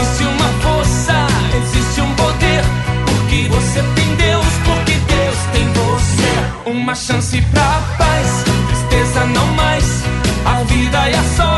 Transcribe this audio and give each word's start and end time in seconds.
Existe 0.00 0.24
uma 0.24 0.48
força, 0.62 1.26
existe 1.56 2.00
um 2.00 2.14
poder. 2.14 2.62
Porque 3.06 3.48
você 3.48 3.82
tem 3.94 4.14
Deus, 4.14 4.46
porque 4.64 4.92
Deus 4.92 5.36
tem 5.52 5.72
você. 5.72 6.70
Uma 6.70 6.94
chance 6.94 7.40
pra 7.50 7.82
paz, 7.98 8.44
tristeza 8.68 9.26
não 9.26 9.46
mais. 9.54 10.04
A 10.44 10.62
vida 10.64 11.10
e 11.10 11.14
a 11.14 11.22
sorte 11.36 11.57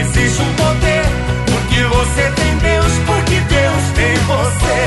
existe 0.00 0.40
um 0.42 0.52
poder. 0.54 1.04
Porque 1.46 1.82
você 1.84 2.30
tem 2.32 2.56
Deus, 2.58 2.92
porque 3.06 3.40
Deus 3.40 3.82
tem 3.94 4.14
você. 4.26 4.78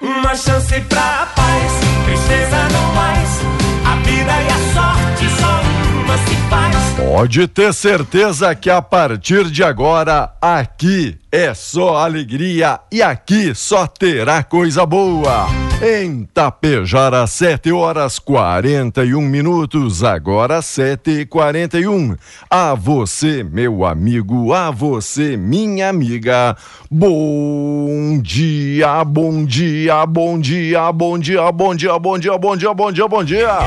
Uma 0.00 0.34
chance 0.34 0.80
pra 0.82 1.26
paz, 1.34 1.72
tristeza 2.04 2.68
não 2.72 2.94
mais. 2.94 3.40
A 3.84 3.96
vida 3.96 4.32
e 4.32 4.48
a 4.48 4.58
sorte 4.74 5.28
só 5.40 5.60
uma 6.02 6.18
se 6.18 6.36
faz. 6.50 6.76
Pode 6.96 7.46
ter 7.48 7.72
certeza 7.72 8.54
que 8.54 8.70
a 8.70 8.82
partir 8.82 9.44
de 9.50 9.62
agora, 9.62 10.32
aqui 10.40 11.18
é 11.36 11.52
só 11.52 11.98
alegria 11.98 12.80
e 12.90 13.02
aqui 13.02 13.54
só 13.54 13.86
terá 13.86 14.42
coisa 14.42 14.86
boa. 14.86 15.46
Em 15.82 16.24
Tapejara, 16.32 17.26
7 17.26 17.70
horas 17.72 18.18
41 18.18 19.20
minutos, 19.20 20.02
agora 20.02 20.62
7 20.62 21.10
e 21.10 21.26
41 21.26 22.16
A 22.48 22.74
você, 22.74 23.44
meu 23.44 23.84
amigo, 23.84 24.54
a 24.54 24.70
você, 24.70 25.36
minha 25.36 25.90
amiga. 25.90 26.56
Bom 26.90 28.18
dia, 28.22 29.04
bom 29.04 29.44
dia, 29.44 30.06
bom 30.06 30.38
dia, 30.38 30.90
bom 30.90 31.18
dia, 31.18 31.52
bom 31.52 31.74
dia, 31.74 31.98
bom 31.98 32.18
dia, 32.18 32.38
bom 32.38 32.56
dia, 32.56 32.72
bom 32.72 32.90
dia, 32.90 33.08
bom 33.08 33.24
dia. 33.24 33.58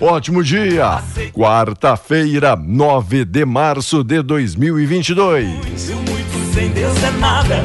Ótimo 0.00 0.42
dia. 0.42 1.02
Quarta-feira, 1.34 2.56
9 2.56 3.26
de 3.26 3.44
março 3.44 4.02
de 4.02 4.22
2022. 4.22 6.01
Sem 6.52 6.70
Deus 6.70 7.02
é 7.02 7.10
nada. 7.12 7.64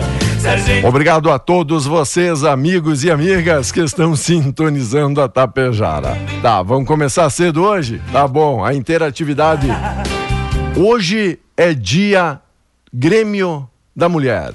Obrigado 0.87 1.29
a 1.29 1.37
todos 1.37 1.85
vocês, 1.85 2.43
amigos 2.43 3.03
e 3.03 3.11
amigas 3.11 3.71
que 3.71 3.81
estão 3.81 4.15
sintonizando 4.17 5.21
a 5.21 5.27
Tapejara. 5.27 6.17
Tá, 6.41 6.61
vamos 6.61 6.87
começar 6.87 7.29
cedo 7.29 7.63
hoje? 7.63 8.01
Tá 8.11 8.27
bom, 8.27 8.63
a 8.63 8.73
interatividade. 8.73 9.67
Hoje 10.77 11.39
é 11.57 11.73
dia 11.73 12.39
Grêmio 12.93 13.67
da 13.95 14.07
Mulher. 14.07 14.53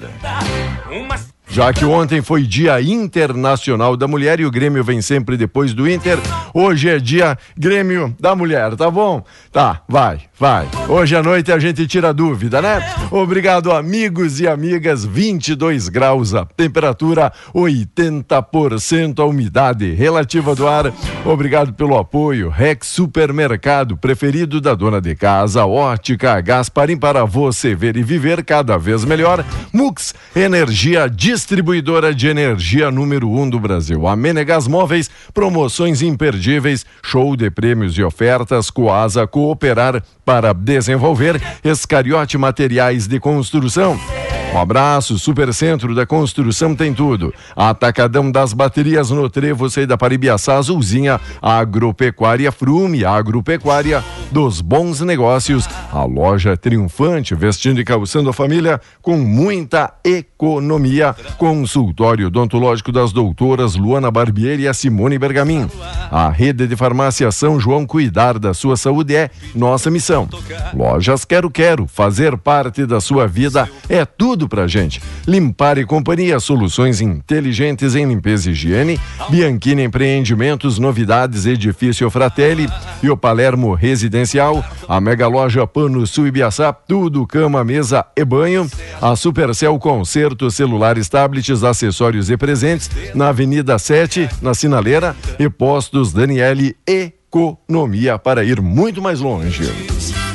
Já 1.53 1.71
que 1.71 1.85
ontem 1.85 2.19
foi 2.19 2.41
Dia 2.41 2.81
Internacional 2.81 3.95
da 3.95 4.07
Mulher 4.07 4.39
e 4.39 4.45
o 4.45 4.49
Grêmio 4.49 4.83
vem 4.83 5.03
sempre 5.03 5.37
depois 5.37 5.71
do 5.71 5.87
Inter, 5.87 6.17
hoje 6.51 6.89
é 6.89 6.97
Dia 6.97 7.37
Grêmio 7.55 8.15
da 8.19 8.35
Mulher, 8.35 8.75
tá 8.75 8.89
bom? 8.89 9.23
Tá, 9.51 9.83
vai, 9.87 10.21
vai. 10.39 10.67
Hoje 10.89 11.15
à 11.15 11.21
noite 11.21 11.51
a 11.51 11.59
gente 11.59 11.85
tira 11.85 12.11
dúvida, 12.11 12.59
né? 12.59 12.81
Obrigado, 13.11 13.71
amigos 13.71 14.39
e 14.39 14.47
amigas. 14.47 15.05
22 15.05 15.89
graus 15.89 16.33
a 16.33 16.43
temperatura, 16.43 17.31
80% 17.53 19.19
a 19.19 19.25
umidade 19.25 19.93
relativa 19.93 20.55
do 20.55 20.67
ar. 20.67 20.91
Obrigado 21.23 21.71
pelo 21.73 21.99
apoio. 21.99 22.49
Rex 22.49 22.87
Supermercado, 22.87 23.95
preferido 23.95 24.59
da 24.59 24.73
dona 24.73 24.99
de 24.99 25.13
casa, 25.13 25.67
Ótica 25.67 26.41
Gasparim 26.41 26.97
para 26.97 27.25
você 27.25 27.75
ver 27.75 27.95
e 27.95 28.01
viver 28.01 28.43
cada 28.43 28.75
vez 28.75 29.05
melhor. 29.05 29.45
Mux, 29.71 30.15
energia 30.35 31.07
distribuidora 31.43 32.15
de 32.15 32.29
energia 32.29 32.89
número 32.89 33.29
um 33.29 33.49
do 33.49 33.59
Brasil. 33.59 34.07
A 34.07 34.15
Menegas 34.15 34.65
Móveis, 34.65 35.11
promoções 35.33 36.01
imperdíveis, 36.01 36.85
show 37.03 37.35
de 37.35 37.51
prêmios 37.51 37.97
e 37.97 38.03
ofertas, 38.03 38.69
Coasa 38.69 39.27
Cooperar 39.27 40.01
para 40.23 40.53
desenvolver, 40.53 41.41
Escariote 41.61 42.37
Materiais 42.37 43.07
de 43.07 43.19
Construção. 43.19 44.22
Um 44.53 44.59
abraço, 44.59 45.17
Supercentro 45.17 45.95
da 45.95 46.05
Construção 46.05 46.75
tem 46.75 46.93
tudo. 46.93 47.33
Atacadão 47.55 48.31
das 48.31 48.53
Baterias 48.53 49.09
no 49.09 49.27
Trevo, 49.27 49.67
sei 49.67 49.87
da 49.87 49.97
Paribiaçá, 49.97 50.57
Azulzinha, 50.57 51.19
Agropecuária 51.41 52.51
Frume, 52.51 53.03
Agropecuária 53.03 54.03
dos 54.31 54.61
Bons 54.61 55.01
Negócios, 55.01 55.67
a 55.91 56.03
loja 56.03 56.55
triunfante, 56.55 57.33
vestindo 57.33 57.81
e 57.81 57.83
calçando 57.83 58.29
a 58.29 58.33
família 58.33 58.79
com 59.01 59.17
muita 59.17 59.91
economia. 60.03 61.15
Consultório 61.39 62.27
odontológico 62.27 62.91
das 62.91 63.11
doutoras 63.11 63.75
Luana 63.75 64.11
Barbieri 64.11 64.63
e 64.63 64.67
a 64.67 64.73
Simone 64.73 65.17
Bergamin. 65.17 65.67
A 66.11 66.29
rede 66.29 66.67
de 66.67 66.75
farmácia 66.75 67.31
São 67.31 67.59
João 67.59 67.87
cuidar 67.87 68.37
da 68.37 68.53
sua 68.53 68.77
saúde 68.77 69.15
é 69.15 69.31
nossa 69.55 69.89
missão. 69.89 70.29
Lojas 70.75 71.25
Quero 71.25 71.49
Quero, 71.49 71.87
fazer 71.87 72.37
parte 72.37 72.85
da 72.85 73.01
sua 73.01 73.25
vida 73.25 73.67
é 73.89 74.05
tudo 74.05 74.42
tudo 74.43 74.47
pra 74.47 74.67
gente. 74.67 75.01
Limpar 75.27 75.77
e 75.77 75.85
Companhia, 75.85 76.39
soluções 76.39 77.01
inteligentes 77.01 77.95
em 77.95 78.05
limpeza 78.05 78.49
e 78.49 78.53
higiene. 78.53 78.99
Bianchini 79.29 79.83
Empreendimentos, 79.83 80.77
novidades, 80.77 81.45
edifício 81.45 82.09
Fratelli 82.09 82.67
e 83.01 83.09
o 83.09 83.17
Palermo 83.17 83.73
Residencial. 83.73 84.63
A 84.87 84.99
Mega 84.99 85.27
Loja 85.27 85.65
Pano 85.65 86.05
Sul 86.05 86.27
Ibiaçá, 86.27 86.73
tudo 86.73 87.25
cama, 87.25 87.63
mesa 87.63 88.05
e 88.15 88.23
banho. 88.25 88.69
A 89.01 89.15
Supercell 89.15 89.77
Concerto, 89.79 90.51
celulares, 90.51 91.07
tablets, 91.09 91.63
acessórios 91.63 92.29
e 92.29 92.37
presentes. 92.37 92.89
Na 93.15 93.29
Avenida 93.29 93.77
7, 93.79 94.29
na 94.41 94.53
Sinaleira. 94.53 95.15
E 95.39 95.49
Postos 95.49 96.11
Daniele 96.11 96.75
Economia 96.85 98.19
para 98.19 98.43
ir 98.43 98.61
muito 98.61 99.01
mais 99.01 99.19
longe. 99.19 99.63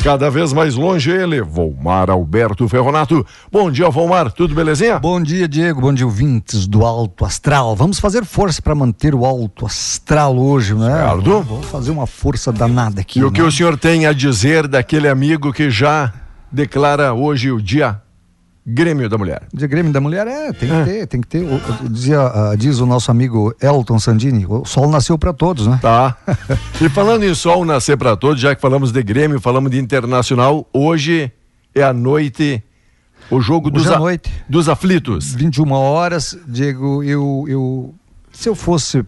Cada 0.08 0.31
vez 0.31 0.55
mais 0.55 0.75
longe 0.75 1.10
ele, 1.10 1.43
Volmar 1.43 2.08
Alberto 2.08 2.66
Ferronato. 2.66 3.26
Bom 3.52 3.70
dia, 3.70 3.90
Volmar, 3.90 4.32
tudo 4.32 4.55
belezinha? 4.55 4.99
Bom 4.99 5.20
dia, 5.20 5.46
Diego. 5.46 5.82
Bom 5.82 5.93
dia, 5.93 6.06
ouvintes 6.06 6.66
do 6.66 6.82
Alto 6.82 7.26
Astral. 7.26 7.76
Vamos 7.76 8.00
fazer 8.00 8.25
força 8.25 8.62
para 8.62 8.75
manter 8.75 9.14
o 9.14 9.26
Alto 9.26 9.66
Astral 9.66 10.38
hoje, 10.38 10.72
né? 10.72 10.94
Certo. 10.96 11.43
Vamos 11.43 11.66
fazer 11.66 11.90
uma 11.90 12.06
força 12.06 12.50
danada 12.50 13.02
aqui. 13.02 13.19
E 13.19 13.22
o 13.22 13.26
né? 13.26 13.32
que 13.34 13.43
o 13.43 13.52
senhor 13.52 13.76
tem 13.76 14.06
a 14.06 14.14
dizer 14.14 14.66
daquele 14.66 15.08
amigo 15.08 15.52
que 15.52 15.69
já 15.69 16.11
declara 16.50 17.12
hoje 17.12 17.52
o 17.52 17.61
dia 17.61 18.00
Grêmio 18.70 19.09
da 19.09 19.17
Mulher? 19.17 19.43
Dia 19.53 19.67
Grêmio 19.67 19.93
da 19.93 20.00
Mulher 20.00 20.26
é, 20.26 20.53
tem 20.53 20.69
que 20.69 20.85
ter, 20.85 21.06
tem 21.06 21.20
que 21.23 21.26
ter. 21.26 21.43
O- 21.44 21.88
Dizia, 21.88 22.20
ah, 22.20 22.55
diz 22.56 22.81
o 22.81 22.87
nosso 22.87 23.11
amigo 23.11 23.55
Elton 23.62 23.99
Sandini, 23.99 24.44
o 24.47 24.65
sol 24.67 24.88
nasceu 24.91 25.17
para 25.17 25.32
todos, 25.32 25.67
né? 25.67 25.79
Tá. 25.81 26.17
e 26.81 26.88
falando 26.91 27.25
em 27.25 27.35
sol 27.35 27.65
nascer 27.65 27.97
para 27.97 28.15
todos, 28.17 28.41
já 28.41 28.55
que 28.55 28.61
falamos 28.61 28.93
de 28.93 29.03
Grêmio, 29.03 29.41
falamos 29.41 29.70
de 29.70 29.79
Internacional, 29.79 30.69
hoje 30.73 31.32
é 31.75 31.82
a 31.82 31.93
noite, 31.94 32.62
o 33.31 33.41
jogo 33.41 33.70
dos, 33.70 33.85
Hoje 33.85 33.93
é 33.93 33.97
a- 33.97 33.99
noite. 33.99 34.31
dos 34.49 34.69
aflitos. 34.69 35.32
21 35.35 35.73
horas, 35.73 36.37
Diego, 36.47 37.03
eu, 37.03 37.44
eu 37.49 37.94
se 38.32 38.49
eu 38.49 38.55
fosse 38.55 39.03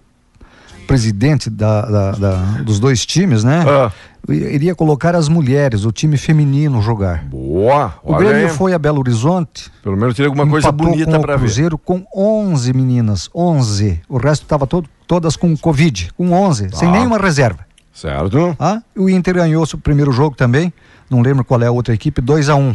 presidente 0.95 1.49
da, 1.49 1.83
da- 1.83 2.11
da- 2.13 2.37
dos 2.65 2.79
dois 2.81 3.07
times, 3.07 3.45
né? 3.45 3.65
Ah. 3.67 3.91
Iria 4.29 4.75
colocar 4.75 5.17
as 5.17 5.29
mulheres, 5.29 5.85
o 5.85 5.91
time 5.93 6.17
feminino 6.19 6.83
jogar. 6.83 7.25
Boa, 7.25 7.95
O 8.03 8.15
Grêmio 8.17 8.49
aí. 8.49 8.53
foi 8.53 8.75
a 8.75 8.79
Belo 8.79 8.99
Horizonte, 9.01 9.71
Pelo 9.83 9.97
menos 9.97 10.15
teria 10.15 10.29
alguma 10.29 10.47
coisa 10.47 10.71
bonita 10.71 11.17
o 11.17 11.21
para 11.23 11.37
ver. 11.37 11.45
Cruzeiro 11.45 11.79
com 11.79 12.05
11 12.15 12.73
meninas, 12.75 13.31
11. 13.35 14.01
O 14.09 14.19
resto 14.19 14.43
estava 14.43 14.67
todo, 14.67 14.89
todas 15.07 15.37
com 15.37 15.57
Covid, 15.57 16.11
com 16.17 16.33
11, 16.33 16.69
sem 16.75 16.89
Ah. 16.89 16.93
nenhuma 16.93 17.17
reserva. 17.19 17.61
Certo? 17.93 18.55
Ah, 18.59 18.83
o 18.97 19.09
Inter 19.09 19.35
ganhou 19.35 19.65
o 19.65 19.79
primeiro 19.79 20.13
jogo 20.13 20.37
também, 20.37 20.73
não 21.09 21.23
lembro 21.23 21.45
qual 21.45 21.61
é 21.63 21.67
a 21.67 21.73
outra 21.73 21.95
equipe, 21.95 22.21
2 22.21 22.49
a 22.49 22.55
1 22.57 22.75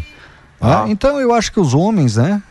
Ah. 0.60 0.84
Ah, 0.84 0.86
Então 0.90 1.20
eu 1.20 1.34
acho 1.34 1.52
que 1.52 1.60
os 1.60 1.74
homens, 1.74 2.16
né? 2.18 2.42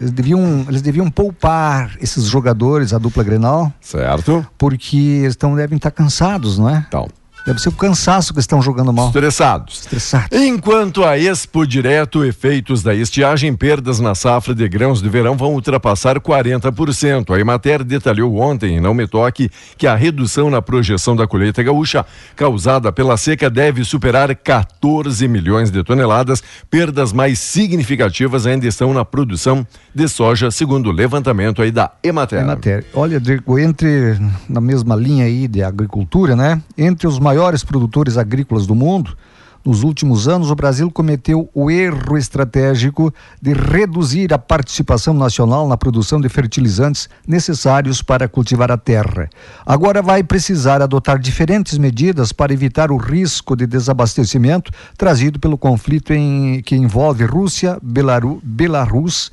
Eles 0.00 0.12
deviam, 0.12 0.64
eles 0.68 0.82
deviam 0.82 1.10
poupar 1.10 1.96
esses 2.00 2.24
jogadores, 2.24 2.92
a 2.92 2.98
dupla 2.98 3.22
Grenal, 3.24 3.72
Certo? 3.80 4.46
porque 4.56 4.96
eles 4.96 5.36
tão, 5.36 5.54
devem 5.56 5.76
estar 5.76 5.90
cansados, 5.90 6.58
não 6.58 6.68
é? 6.68 6.84
Então, 6.88 7.08
Deve 7.44 7.60
ser 7.60 7.70
o 7.70 7.72
cansaço 7.72 8.32
que 8.32 8.40
estão 8.40 8.62
jogando 8.62 8.92
mal. 8.92 9.08
estressados. 9.08 9.80
Estressados. 9.80 10.38
Enquanto 10.40 11.04
a 11.04 11.18
Expo 11.18 11.66
Direto, 11.66 12.24
efeitos 12.24 12.82
da 12.82 12.94
estiagem, 12.94 13.54
perdas 13.54 13.98
na 13.98 14.14
safra 14.14 14.54
de 14.54 14.68
grãos 14.68 15.02
de 15.02 15.08
verão 15.08 15.36
vão 15.36 15.54
ultrapassar 15.54 16.20
40%. 16.20 17.34
A 17.34 17.40
Emater 17.40 17.82
detalhou 17.82 18.36
ontem, 18.38 18.80
não 18.80 18.94
me 18.94 19.06
toque, 19.06 19.50
que 19.76 19.86
a 19.86 19.94
redução 19.94 20.50
na 20.50 20.62
projeção 20.62 21.16
da 21.16 21.26
colheita 21.26 21.62
gaúcha 21.62 22.06
causada 22.36 22.92
pela 22.92 23.16
seca 23.16 23.50
deve 23.50 23.84
superar 23.84 24.34
14 24.36 25.26
milhões 25.26 25.70
de 25.70 25.82
toneladas. 25.82 26.42
Perdas 26.70 27.12
mais 27.12 27.38
significativas 27.38 28.46
ainda 28.46 28.66
estão 28.66 28.94
na 28.94 29.04
produção 29.04 29.66
de 29.94 30.08
soja, 30.08 30.50
segundo 30.50 30.90
o 30.90 30.92
levantamento 30.92 31.60
aí 31.60 31.70
da 31.70 31.90
Emater. 32.02 32.44
Matéria. 32.44 32.84
Olha, 32.94 33.18
Diego, 33.20 33.58
entre 33.58 34.18
na 34.48 34.60
mesma 34.60 34.94
linha 34.94 35.24
aí 35.24 35.48
de 35.48 35.62
agricultura, 35.62 36.36
né? 36.36 36.60
Entre 36.76 37.06
os 37.06 37.18
maiores 37.32 37.64
produtores 37.64 38.18
agrícolas 38.18 38.66
do 38.66 38.74
mundo, 38.74 39.16
nos 39.64 39.82
últimos 39.82 40.28
anos 40.28 40.50
o 40.50 40.54
Brasil 40.54 40.90
cometeu 40.90 41.48
o 41.54 41.70
erro 41.70 42.18
estratégico 42.18 43.14
de 43.40 43.54
reduzir 43.54 44.34
a 44.34 44.38
participação 44.38 45.14
nacional 45.14 45.66
na 45.66 45.76
produção 45.76 46.20
de 46.20 46.28
fertilizantes 46.28 47.08
necessários 47.26 48.02
para 48.02 48.28
cultivar 48.28 48.70
a 48.70 48.76
terra. 48.76 49.30
Agora 49.64 50.02
vai 50.02 50.22
precisar 50.22 50.82
adotar 50.82 51.18
diferentes 51.18 51.78
medidas 51.78 52.32
para 52.32 52.52
evitar 52.52 52.90
o 52.90 52.98
risco 52.98 53.56
de 53.56 53.66
desabastecimento 53.66 54.70
trazido 54.98 55.38
pelo 55.38 55.56
conflito 55.56 56.12
em, 56.12 56.60
que 56.60 56.76
envolve 56.76 57.24
Rússia, 57.24 57.78
Belaru, 57.82 58.42
Belarus 58.44 59.32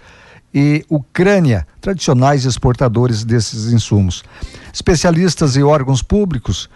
e 0.53 0.85
Ucrânia, 0.89 1.67
tradicionais 1.81 2.45
exportadores 2.45 3.25
desses 3.25 3.73
insumos. 3.73 4.23
Especialistas 4.71 5.57
e 5.57 5.63
órgãos 5.63 6.01
públicos 6.01 6.69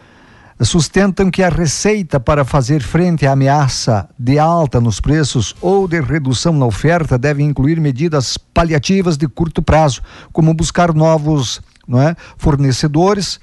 sustentam 0.61 1.31
que 1.31 1.41
a 1.41 1.49
receita 1.49 2.19
para 2.19 2.45
fazer 2.45 2.81
frente 2.81 3.25
à 3.25 3.31
ameaça 3.31 4.07
de 4.17 4.37
alta 4.37 4.79
nos 4.79 4.99
preços 4.99 5.55
ou 5.61 5.87
de 5.87 5.99
redução 5.99 6.53
na 6.53 6.65
oferta 6.65 7.17
deve 7.17 7.43
incluir 7.43 7.79
medidas 7.79 8.37
paliativas 8.37 9.17
de 9.17 9.27
curto 9.27 9.61
prazo, 9.61 10.01
como 10.31 10.53
buscar 10.53 10.93
novos 10.93 11.61
não 11.87 12.01
é, 12.01 12.15
fornecedores, 12.37 13.39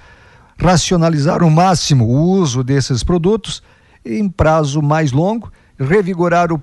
racionalizar 0.56 1.42
ao 1.42 1.50
máximo 1.50 2.04
o 2.04 2.38
uso 2.38 2.62
desses 2.62 3.02
produtos 3.02 3.62
em 4.04 4.28
prazo 4.28 4.80
mais 4.80 5.12
longo, 5.12 5.52
revigorar 5.78 6.50
o 6.52 6.60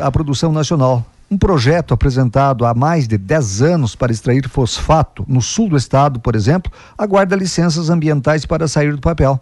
a 0.00 0.10
produção 0.10 0.52
nacional. 0.52 1.04
Um 1.30 1.38
projeto 1.38 1.94
apresentado 1.94 2.66
há 2.66 2.74
mais 2.74 3.06
de 3.06 3.16
10 3.16 3.62
anos 3.62 3.94
para 3.94 4.10
extrair 4.10 4.48
fosfato 4.48 5.24
no 5.28 5.40
sul 5.40 5.68
do 5.68 5.76
estado, 5.76 6.18
por 6.18 6.34
exemplo, 6.34 6.72
aguarda 6.98 7.36
licenças 7.36 7.88
ambientais 7.88 8.44
para 8.44 8.66
sair 8.66 8.92
do 8.92 9.00
papel. 9.00 9.40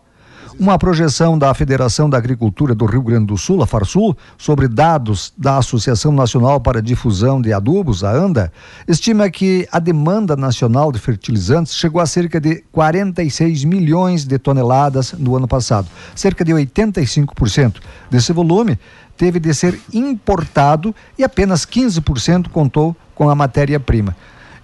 Uma 0.58 0.76
projeção 0.76 1.38
da 1.38 1.54
Federação 1.54 2.10
da 2.10 2.18
Agricultura 2.18 2.74
do 2.74 2.84
Rio 2.84 3.00
Grande 3.00 3.26
do 3.26 3.38
Sul, 3.38 3.62
a 3.62 3.66
Farsul, 3.66 4.16
sobre 4.36 4.66
dados 4.66 5.32
da 5.38 5.56
Associação 5.56 6.10
Nacional 6.10 6.60
para 6.60 6.80
a 6.80 6.82
Difusão 6.82 7.40
de 7.40 7.52
Adubos, 7.52 8.02
a 8.02 8.10
ANDA, 8.10 8.52
estima 8.88 9.30
que 9.30 9.68
a 9.70 9.78
demanda 9.78 10.34
nacional 10.34 10.90
de 10.90 10.98
fertilizantes 10.98 11.76
chegou 11.76 12.00
a 12.00 12.06
cerca 12.06 12.40
de 12.40 12.64
46 12.72 13.62
milhões 13.62 14.24
de 14.24 14.36
toneladas 14.36 15.12
no 15.12 15.36
ano 15.36 15.46
passado. 15.46 15.86
Cerca 16.12 16.44
de 16.44 16.52
85% 16.52 17.76
desse 18.10 18.32
volume 18.32 18.76
teve 19.16 19.38
de 19.38 19.54
ser 19.54 19.78
importado 19.94 20.92
e 21.16 21.22
apenas 21.22 21.64
15% 21.64 22.48
contou 22.48 22.96
com 23.14 23.30
a 23.30 23.34
matéria-prima. 23.36 24.16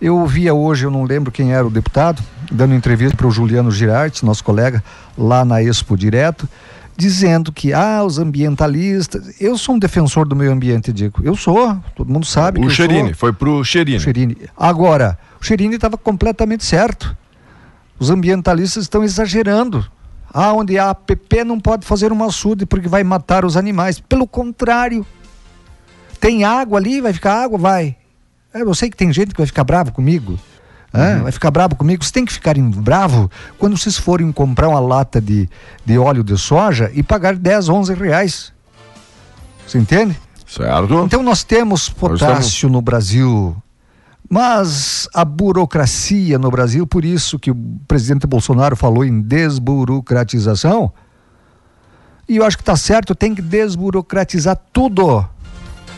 Eu 0.04 0.18
ouvia 0.18 0.52
hoje, 0.52 0.84
eu 0.84 0.90
não 0.90 1.02
lembro 1.04 1.32
quem 1.32 1.54
era 1.54 1.66
o 1.66 1.70
deputado, 1.70 2.22
dando 2.52 2.74
entrevista 2.74 3.16
para 3.16 3.26
o 3.26 3.30
Juliano 3.30 3.70
Girardi, 3.70 4.22
nosso 4.22 4.44
colega, 4.44 4.84
lá 5.16 5.46
na 5.46 5.62
Expo 5.62 5.96
Direto, 5.96 6.46
dizendo 6.94 7.50
que, 7.50 7.72
ah, 7.72 8.04
os 8.04 8.18
ambientalistas. 8.18 9.40
Eu 9.40 9.56
sou 9.56 9.76
um 9.76 9.78
defensor 9.78 10.28
do 10.28 10.36
meio 10.36 10.52
ambiente, 10.52 10.92
Diego. 10.92 11.22
Eu 11.24 11.34
sou, 11.34 11.74
todo 11.96 12.12
mundo 12.12 12.26
sabe. 12.26 12.60
que 12.60 12.66
O 12.66 12.68
Cherini, 12.68 13.08
sou. 13.08 13.16
foi 13.16 13.32
pro 13.32 13.64
Cherini. 13.64 13.96
O 13.96 14.00
Cherini. 14.00 14.36
Agora, 14.54 15.18
o 15.40 15.42
Cherini 15.42 15.76
estava 15.76 15.96
completamente 15.96 16.66
certo. 16.66 17.16
Os 17.98 18.10
ambientalistas 18.10 18.82
estão 18.82 19.02
exagerando. 19.02 19.86
Ah, 20.30 20.52
onde 20.52 20.78
há 20.78 20.90
APP 20.90 21.44
não 21.44 21.58
pode 21.58 21.86
fazer 21.86 22.12
um 22.12 22.22
açude 22.22 22.66
porque 22.66 22.88
vai 22.88 23.02
matar 23.02 23.42
os 23.42 23.56
animais. 23.56 24.00
Pelo 24.00 24.26
contrário. 24.26 25.06
Tem 26.20 26.44
água 26.44 26.78
ali, 26.78 27.00
vai 27.00 27.14
ficar 27.14 27.42
água? 27.42 27.56
Vai. 27.56 27.96
É, 28.54 28.62
Eu 28.62 28.74
sei 28.74 28.88
que 28.88 28.96
tem 28.96 29.12
gente 29.12 29.32
que 29.32 29.38
vai 29.38 29.46
ficar 29.46 29.64
bravo 29.64 29.92
comigo. 29.92 30.38
é, 30.92 31.16
Vai 31.16 31.32
ficar 31.32 31.50
bravo 31.50 31.74
comigo. 31.74 32.02
Vocês 32.02 32.12
têm 32.12 32.24
que 32.24 32.32
ficar 32.32 32.54
bravo 32.56 33.28
quando 33.58 33.76
vocês 33.76 33.98
forem 33.98 34.30
comprar 34.30 34.68
uma 34.68 34.80
lata 34.80 35.20
de, 35.20 35.48
de 35.84 35.98
óleo 35.98 36.22
de 36.22 36.38
soja 36.38 36.90
e 36.94 37.02
pagar 37.02 37.34
10, 37.34 37.68
11 37.68 37.94
reais. 37.94 38.52
Você 39.66 39.78
entende? 39.78 40.16
Certo? 40.46 41.02
Então 41.04 41.22
nós 41.22 41.42
temos 41.42 41.88
potássio 41.88 42.68
no 42.68 42.80
Brasil, 42.80 43.56
mas 44.30 45.08
a 45.12 45.24
burocracia 45.24 46.38
no 46.38 46.50
Brasil, 46.50 46.86
por 46.86 47.04
isso 47.04 47.38
que 47.38 47.50
o 47.50 47.56
presidente 47.88 48.26
Bolsonaro 48.26 48.76
falou 48.76 49.04
em 49.04 49.20
desburocratização, 49.20 50.92
e 52.28 52.36
eu 52.36 52.44
acho 52.44 52.56
que 52.56 52.62
está 52.62 52.76
certo, 52.76 53.14
tem 53.14 53.34
que 53.34 53.42
desburocratizar 53.42 54.56
tudo. 54.72 55.26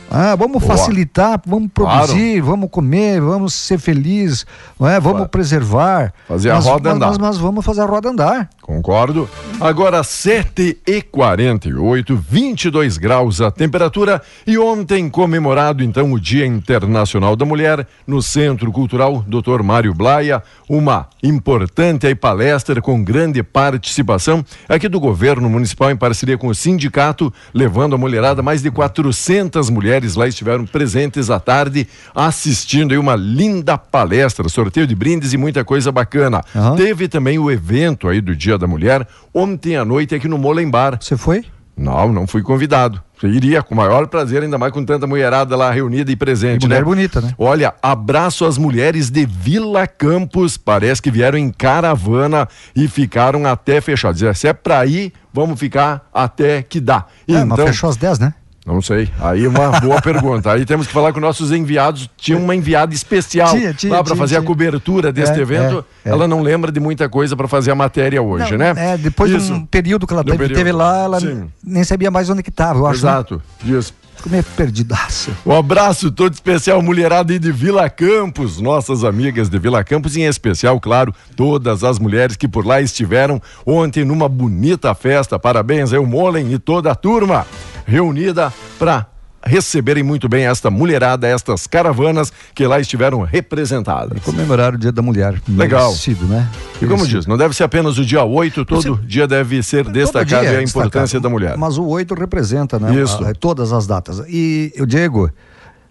Ah, 0.09 0.37
vamos 0.37 0.63
Boa. 0.63 0.77
facilitar, 0.77 1.41
vamos 1.45 1.69
produzir, 1.75 2.41
vamos 2.41 2.71
comer, 2.71 3.21
vamos 3.21 3.53
ser 3.55 3.77
felizes, 3.79 4.47
é? 4.81 5.01
vamos 5.01 5.17
Claro. 5.19 5.29
preservar. 5.29 6.13
Fazer 6.29 6.51
a 6.51 6.59
roda 6.59 6.93
andar. 6.93 7.09
Mas, 7.09 7.19
mas 7.19 7.39
vamos 7.39 7.65
fazer 7.65 7.81
a 7.81 7.87
roda 7.87 8.11
andar. 8.11 8.49
Concordo. 8.63 9.29
Agora 9.61 10.03
7 10.05 10.79
e 10.87 11.03
48, 11.03 12.17
22 12.17 12.99
graus 12.99 13.41
a 13.41 13.51
temperatura 13.51 14.23
e 14.47 14.57
ontem 14.57 15.09
comemorado 15.09 15.83
então 15.83 16.13
o 16.13 16.21
Dia 16.21 16.47
Internacional 16.47 17.35
da 17.35 17.45
Mulher 17.45 17.87
no 18.07 18.23
Centro 18.23 18.71
Cultural 18.71 19.25
Dr. 19.27 19.63
Mário 19.63 19.93
Blaia, 19.93 20.43
uma 20.69 21.09
importante 21.23 22.07
aí 22.07 22.15
palestra 22.15 22.81
com 22.81 23.03
grande 23.03 23.43
participação 23.43 24.45
aqui 24.69 24.89
do 24.89 25.01
governo 25.01 25.49
municipal 25.51 25.91
em 25.91 25.97
parceria 25.97 26.39
com 26.39 26.47
o 26.49 26.55
sindicato, 26.55 27.33
levando 27.53 27.95
a 27.95 27.99
mulherada, 27.99 28.41
mais 28.43 28.63
de 28.63 28.71
400 28.71 29.69
mulheres 29.71 29.96
lá 30.15 30.27
estiveram 30.29 30.67
presentes 30.67 31.31
à 31.31 31.41
tarde 31.41 31.87
assistindo 32.15 32.93
aí 32.93 32.99
uma 32.99 33.17
linda 33.17 33.79
palestra, 33.79 34.49
sorteio 34.49 34.87
de 34.87 34.95
brindes 34.95 35.33
e 35.33 35.37
muita 35.37 35.65
coisa 35.65 35.91
bacana. 35.91 36.43
Aham. 36.55 36.77
Teve 36.77 37.09
também 37.09 37.39
o 37.39 37.51
evento 37.51 38.09
aí 38.09 38.21
do 38.21 38.35
Dia 38.37 38.59
da 38.59 38.67
Mulher 38.67 39.07
ontem 39.33 39.77
à 39.77 39.85
noite 39.85 40.15
aqui 40.15 40.29
no 40.29 40.39
Molembar. 40.39 40.99
Você 41.01 41.17
foi? 41.17 41.45
Não, 41.77 42.11
não 42.13 42.27
fui 42.27 42.43
convidado. 42.43 43.03
Eu 43.23 43.31
iria 43.31 43.63
com 43.63 43.75
o 43.75 43.77
maior 43.77 44.07
prazer, 44.09 44.43
ainda 44.43 44.59
mais 44.59 44.73
com 44.73 44.85
tanta 44.85 45.07
mulherada 45.07 45.57
lá 45.57 45.71
reunida 45.71 46.11
e 46.11 46.17
presente, 46.17 46.65
E 46.65 46.67
mulher 46.67 46.81
né? 46.81 46.85
bonita, 46.85 47.21
né? 47.21 47.35
Olha, 47.39 47.75
abraço 47.83 48.45
às 48.45 48.59
mulheres 48.59 49.11
de 49.11 49.25
Vila 49.25 49.87
Campos. 49.87 50.57
Parece 50.59 51.01
que 51.01 51.11
vieram 51.11 51.39
em 51.39 51.51
caravana 51.51 52.47
e 52.75 52.89
ficaram 52.89 53.47
até 53.47 53.81
fechados. 53.81 54.23
Se 54.39 54.49
é 54.49 54.53
pra 54.53 54.85
ir, 54.85 55.13
vamos 55.33 55.59
ficar 55.59 56.07
até 56.13 56.63
que 56.63 56.79
dá. 56.81 57.07
É, 57.27 57.43
mas 57.45 57.61
fechou 57.61 57.89
às 57.91 57.97
10, 57.97 58.19
né? 58.19 58.35
Não 58.67 58.83
sei. 58.83 59.09
Aí 59.21 59.47
uma 59.47 59.71
boa 59.81 60.03
pergunta. 60.03 60.51
Aí 60.53 60.67
temos 60.67 60.89
que 60.89 60.93
falar 60.93 61.13
com 61.13 61.21
nossos 61.21 61.53
enviados. 61.53 62.11
Tinha 62.17 62.37
uma 62.37 62.53
enviada 62.55 62.93
especial 62.93 63.55
lá 63.85 64.03
para 64.03 64.17
fazer 64.17 64.37
a 64.37 64.43
cobertura 64.43 65.13
deste 65.13 65.39
É, 65.39 65.43
evento. 65.43 65.85
é, 66.05 66.09
é. 66.09 66.13
Ela 66.13 66.27
não 66.27 66.43
lembra 66.43 66.73
de 66.73 66.81
muita 66.81 67.09
coisa 67.09 67.37
para 67.37 67.47
fazer 67.47 67.71
a 67.71 67.75
matéria 67.77 68.21
hoje, 68.21 68.51
Não, 68.51 68.59
né? 68.59 68.75
É, 68.77 68.99
depois 68.99 69.31
Isso. 69.31 69.47
de 69.47 69.53
um 69.53 69.65
período 69.65 70.05
que 70.07 70.13
ela 70.13 70.25
teve, 70.25 70.37
período. 70.39 70.57
teve 70.59 70.73
lá, 70.73 71.05
ela 71.05 71.21
Sim. 71.21 71.49
nem 71.63 71.85
sabia 71.85 72.11
mais 72.11 72.29
onde 72.29 72.43
que 72.43 72.51
estava, 72.51 72.81
eu 72.81 72.87
acho. 72.87 73.05
né? 73.07 73.13
Exato. 73.13 73.41
Isso. 73.65 73.95
Ficou 74.17 74.33
meio 74.33 74.45
perdidaça. 74.57 75.31
Um 75.45 75.53
abraço 75.53 76.11
todo 76.11 76.33
especial, 76.33 76.81
mulherada 76.83 77.33
aí 77.33 77.39
de 77.39 77.53
Vila 77.53 77.89
Campos, 77.91 78.61
nossas 78.61 79.05
amigas 79.05 79.49
de 79.49 79.59
Vila 79.59 79.85
Campos, 79.85 80.17
em 80.17 80.25
especial, 80.25 80.81
claro, 80.81 81.15
todas 81.37 81.85
as 81.85 81.99
mulheres 81.99 82.37
que 82.37 82.49
por 82.49 82.67
lá 82.67 82.81
estiveram 82.81 83.41
ontem 83.65 84.05
numa 84.05 84.29
bonita 84.29 84.95
festa. 84.95 85.39
Parabéns 85.39 85.93
aí, 85.93 85.99
o 85.99 86.07
Molen 86.07 86.53
e 86.53 86.59
toda 86.59 86.91
a 86.91 86.95
turma 86.95 87.47
reunida 87.87 88.53
para 88.79 89.07
receberem 89.47 90.03
muito 90.03 90.29
bem 90.29 90.47
esta 90.47 90.71
mulherada, 90.71 91.27
estas 91.27 91.67
caravanas 91.67 92.33
que 92.55 92.67
lá 92.67 92.79
estiveram 92.81 93.23
representadas. 93.23 94.23
Comemorar 94.23 94.75
o 94.75 94.79
Dia 94.79 94.93
da 94.93 95.01
Mulher. 95.03 95.41
Legal. 95.49 95.89
Merecido, 95.91 96.27
né? 96.27 96.49
E 96.77 96.81
como 96.81 96.91
Merecido. 96.97 97.19
diz, 97.19 97.27
não 97.27 97.39
deve 97.39 97.55
ser 97.55 97.65
apenas 97.65 97.97
o 97.99 98.05
dia 98.05 98.23
8, 98.25 98.65
todo 98.65 98.97
dia 99.07 99.27
deve 99.27 99.63
ser 99.63 99.85
destacado 99.89 100.41
dia 100.43 100.51
a 100.51 100.61
é 100.61 100.63
importância 100.63 101.01
destacado. 101.19 101.23
da 101.23 101.29
mulher. 101.31 101.57
Mas 101.57 101.79
o 101.79 101.85
8 101.87 102.15
representa, 102.15 102.79
né? 102.79 102.95
Isso. 103.03 103.25
a- 103.25 103.33
todas 103.33 103.73
as 103.73 103.87
datas. 103.87 104.23
E 104.29 104.73
o 104.79 104.85
Diego, 104.87 105.31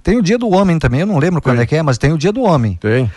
tem 0.04 0.18
o 0.18 0.22
Dia 0.22 0.38
do 0.38 0.50
Homem 0.50 0.78
também, 0.78 1.00
eu 1.02 1.08
não 1.08 1.18
lembro 1.18 1.42
quando 1.42 1.56
Tem. 1.56 1.64
é 1.64 1.66
que 1.66 1.76
é, 1.76 1.82
mas 1.82 1.98
tem 1.98 2.12
o 2.14 2.18
Dia 2.18 2.32
do 2.32 2.42
Homem. 2.42 2.78
Tem. 2.82 3.10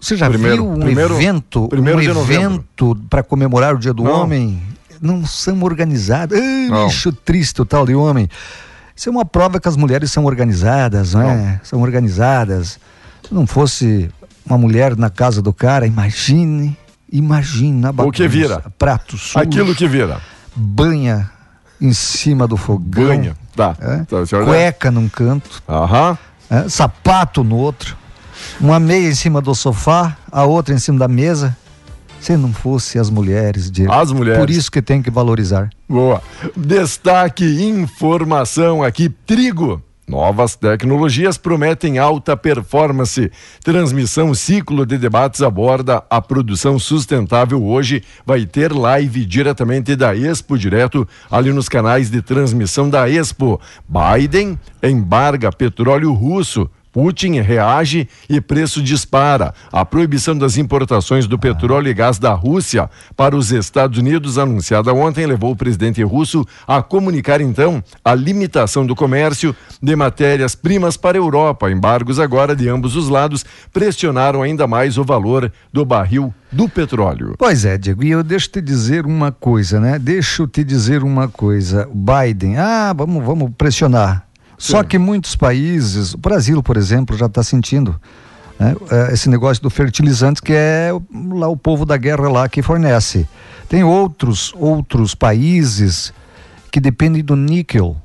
Você 0.00 0.16
já 0.16 0.28
Primeiro- 0.28 0.62
viu 0.64 0.70
um 0.72 0.80
primeiro- 0.80 1.14
evento, 1.14 1.66
primeiro 1.68 1.98
um 1.98 2.22
evento 2.22 2.94
para 3.08 3.22
comemorar 3.22 3.74
o 3.74 3.78
Dia 3.78 3.92
do 3.94 4.02
Não. 4.04 4.22
Homem? 4.22 4.62
Não 5.00 5.24
são 5.26 5.62
organizados. 5.62 6.38
Ah, 6.38 6.84
bicho 6.86 7.10
triste 7.12 7.60
o 7.62 7.64
tal 7.64 7.84
de 7.86 7.94
homem. 7.94 8.28
Isso 8.96 9.08
é 9.08 9.12
uma 9.12 9.24
prova 9.24 9.58
que 9.60 9.68
as 9.68 9.76
mulheres 9.76 10.10
são 10.12 10.24
organizadas, 10.24 11.14
não 11.14 11.22
é? 11.22 11.60
São 11.64 11.80
organizadas. 11.82 12.78
Se 13.26 13.34
não 13.34 13.46
fosse 13.46 14.10
uma 14.46 14.56
mulher 14.58 14.96
na 14.96 15.10
casa 15.10 15.42
do 15.42 15.52
cara, 15.52 15.86
imagine, 15.86 16.76
imagina 17.10 17.90
O 17.96 18.12
que 18.12 18.28
vira? 18.28 18.62
Prato 18.78 19.16
sujo, 19.16 19.38
Aquilo 19.38 19.74
que 19.74 19.88
vira. 19.88 20.20
banha 20.54 21.30
em 21.80 21.92
cima 21.92 22.46
do 22.46 22.56
fogão. 22.56 23.06
Ganha. 23.06 23.36
Tá. 23.56 23.76
é? 23.80 23.98
Tá, 24.04 24.44
Cueca 24.44 24.90
num 24.90 25.08
canto, 25.08 25.62
Aham. 25.68 26.18
é? 26.50 26.68
sapato 26.68 27.44
no 27.44 27.56
outro, 27.56 27.96
uma 28.60 28.80
meia 28.80 29.08
em 29.08 29.14
cima 29.14 29.40
do 29.40 29.54
sofá, 29.54 30.16
a 30.30 30.44
outra 30.44 30.74
em 30.74 30.78
cima 30.78 30.98
da 30.98 31.08
mesa. 31.08 31.56
Se 32.24 32.38
não 32.38 32.54
fosse 32.54 32.98
as 32.98 33.10
mulheres, 33.10 33.70
Diego. 33.70 33.92
As 33.92 34.10
mulheres. 34.10 34.40
Por 34.40 34.48
isso 34.48 34.70
que 34.70 34.80
tem 34.80 35.02
que 35.02 35.10
valorizar. 35.10 35.68
Boa. 35.86 36.22
Destaque, 36.56 37.44
informação 37.44 38.82
aqui, 38.82 39.10
trigo. 39.10 39.82
Novas 40.08 40.56
tecnologias 40.56 41.36
prometem 41.36 41.98
alta 41.98 42.34
performance. 42.34 43.30
Transmissão 43.62 44.32
Ciclo 44.32 44.86
de 44.86 44.96
Debates 44.96 45.42
aborda 45.42 46.02
a 46.08 46.22
produção 46.22 46.78
sustentável. 46.78 47.62
Hoje 47.62 48.02
vai 48.24 48.46
ter 48.46 48.72
live 48.72 49.26
diretamente 49.26 49.94
da 49.94 50.16
Expo, 50.16 50.56
direto 50.56 51.06
ali 51.30 51.52
nos 51.52 51.68
canais 51.68 52.10
de 52.10 52.22
transmissão 52.22 52.88
da 52.88 53.06
Expo. 53.06 53.60
Biden 53.86 54.58
embarga 54.82 55.52
petróleo 55.52 56.14
russo. 56.14 56.70
Putin 56.94 57.40
reage 57.40 58.08
e 58.30 58.40
preço 58.40 58.80
dispara. 58.80 59.52
A 59.72 59.84
proibição 59.84 60.38
das 60.38 60.56
importações 60.56 61.26
do 61.26 61.36
petróleo 61.36 61.88
e 61.88 61.92
gás 61.92 62.20
da 62.20 62.32
Rússia 62.32 62.88
para 63.16 63.36
os 63.36 63.50
Estados 63.50 63.98
Unidos, 63.98 64.38
anunciada 64.38 64.94
ontem, 64.94 65.26
levou 65.26 65.50
o 65.50 65.56
presidente 65.56 66.00
russo 66.04 66.46
a 66.68 66.80
comunicar 66.80 67.40
então 67.40 67.82
a 68.04 68.14
limitação 68.14 68.86
do 68.86 68.94
comércio 68.94 69.56
de 69.82 69.96
matérias-primas 69.96 70.96
para 70.96 71.18
a 71.18 71.20
Europa. 71.20 71.68
Embargos 71.68 72.20
agora 72.20 72.54
de 72.54 72.68
ambos 72.68 72.94
os 72.94 73.08
lados 73.08 73.44
pressionaram 73.72 74.40
ainda 74.40 74.68
mais 74.68 74.96
o 74.96 75.02
valor 75.02 75.50
do 75.72 75.84
barril 75.84 76.32
do 76.52 76.68
petróleo. 76.68 77.34
Pois 77.36 77.64
é, 77.64 77.76
Diego, 77.76 78.04
e 78.04 78.12
eu 78.12 78.22
deixo 78.22 78.48
te 78.50 78.60
dizer 78.60 79.04
uma 79.04 79.32
coisa, 79.32 79.80
né? 79.80 79.98
Deixa 79.98 80.44
eu 80.44 80.46
te 80.46 80.62
dizer 80.62 81.02
uma 81.02 81.26
coisa. 81.26 81.88
Biden, 81.92 82.56
ah, 82.56 82.92
vamos, 82.96 83.24
vamos 83.24 83.50
pressionar. 83.58 84.28
Só 84.70 84.82
que 84.82 84.98
muitos 84.98 85.36
países, 85.36 86.14
o 86.14 86.18
Brasil, 86.18 86.62
por 86.62 86.76
exemplo, 86.76 87.16
já 87.16 87.26
está 87.26 87.42
sentindo 87.42 88.00
né, 88.58 88.74
eh, 88.90 89.10
esse 89.12 89.28
negócio 89.28 89.62
do 89.62 89.68
fertilizante 89.68 90.40
que 90.40 90.52
é 90.54 90.90
o- 90.92 91.34
lá 91.36 91.48
o 91.48 91.56
povo 91.56 91.84
da 91.84 91.96
guerra 91.96 92.28
lá 92.30 92.48
que 92.48 92.62
fornece. 92.62 93.28
Tem 93.68 93.82
outros 93.84 94.52
outros 94.56 95.14
países 95.14 96.12
que 96.70 96.80
dependem 96.80 97.22
do 97.22 97.34
níquel, 97.36 97.96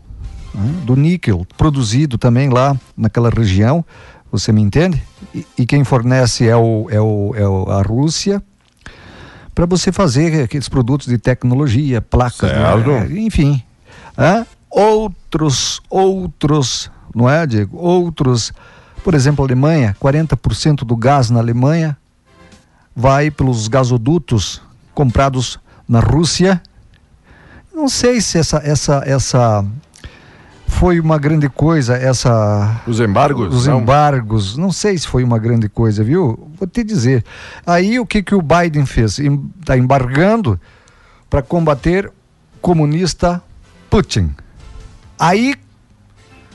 né, 0.53 0.73
do 0.85 0.95
níquel 0.95 1.45
produzido 1.57 2.17
também 2.17 2.49
lá 2.49 2.75
naquela 2.97 3.29
região. 3.29 3.85
Você 4.31 4.51
me 4.51 4.61
entende? 4.61 5.01
E, 5.33 5.45
e 5.59 5.65
quem 5.65 5.83
fornece 5.83 6.47
é, 6.47 6.55
o, 6.55 6.87
é, 6.91 6.99
o, 6.99 7.33
é 7.35 7.47
o- 7.47 7.69
a 7.71 7.81
Rússia 7.81 8.41
para 9.55 9.65
você 9.65 9.91
fazer 9.91 10.43
aqueles 10.43 10.69
produtos 10.69 11.07
de 11.07 11.17
tecnologia, 11.17 12.01
placas, 12.01 12.51
né? 12.51 13.19
enfim. 13.19 13.63
Hã? 14.17 14.45
Outros, 14.69 15.81
outros, 15.89 16.91
não 17.15 17.29
é, 17.29 17.45
Diego? 17.47 17.77
Outros, 17.77 18.51
por 19.03 19.13
exemplo, 19.13 19.43
a 19.43 19.47
Alemanha, 19.47 19.95
40% 19.99 20.79
do 20.85 20.95
gás 20.95 21.29
na 21.29 21.39
Alemanha 21.39 21.97
vai 22.95 23.31
pelos 23.31 23.67
gasodutos 23.67 24.61
comprados 24.93 25.59
na 25.87 25.99
Rússia. 25.99 26.61
Não 27.73 27.87
sei 27.87 28.21
se 28.21 28.37
essa, 28.37 28.57
essa, 28.63 29.01
essa 29.05 29.65
foi 30.67 30.99
uma 30.99 31.17
grande 31.17 31.49
coisa, 31.49 31.95
essa 31.95 32.81
Os 32.85 32.99
embargos? 32.99 33.53
os 33.55 33.67
Não. 33.67 33.79
embargos, 33.81 34.55
não 34.55 34.71
sei 34.71 34.97
se 34.97 35.07
foi 35.07 35.23
uma 35.23 35.39
grande 35.39 35.67
coisa, 35.67 36.03
viu? 36.03 36.47
Vou 36.59 36.67
te 36.67 36.83
dizer. 36.83 37.23
Aí 37.65 37.99
o 37.99 38.05
que 38.05 38.21
que 38.21 38.35
o 38.35 38.41
Biden 38.41 38.85
fez? 38.85 39.17
Está 39.17 39.77
embargando 39.77 40.59
para 41.29 41.41
combater 41.41 42.11
comunista 42.61 43.41
Putin. 43.89 44.31
Aí 45.19 45.55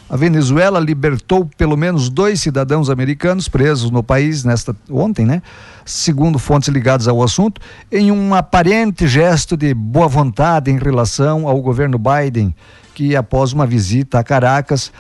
a 0.09 0.16
Venezuela 0.16 0.80
libertou 0.80 1.49
pelo 1.56 1.76
menos 1.76 2.09
dois 2.09 2.40
cidadãos 2.40 2.88
americanos 2.88 3.49
presos 3.49 3.90
no 3.90 4.02
país 4.02 4.44
nesta 4.44 4.75
ontem, 4.90 5.26
né? 5.26 5.42
Segundo 5.85 6.38
fontes 6.38 6.68
ligadas 6.68 7.09
ao 7.09 7.23
assunto, 7.23 7.61
em 7.92 8.11
um 8.11 8.35
aparente 8.35 9.06
gesto 9.06 9.56
de 9.56 9.75
boa 9.75 10.09
vontade 10.09 10.71
em 10.71 10.78
relação 10.78 11.49
ao 11.49 11.61
governo 11.61 11.99
Biden, 11.99 12.54
que 12.94 13.14
após 13.14 13.52
uma 13.52 13.66
visita 13.66 14.18
a 14.18 14.25
Caracas 14.25 14.92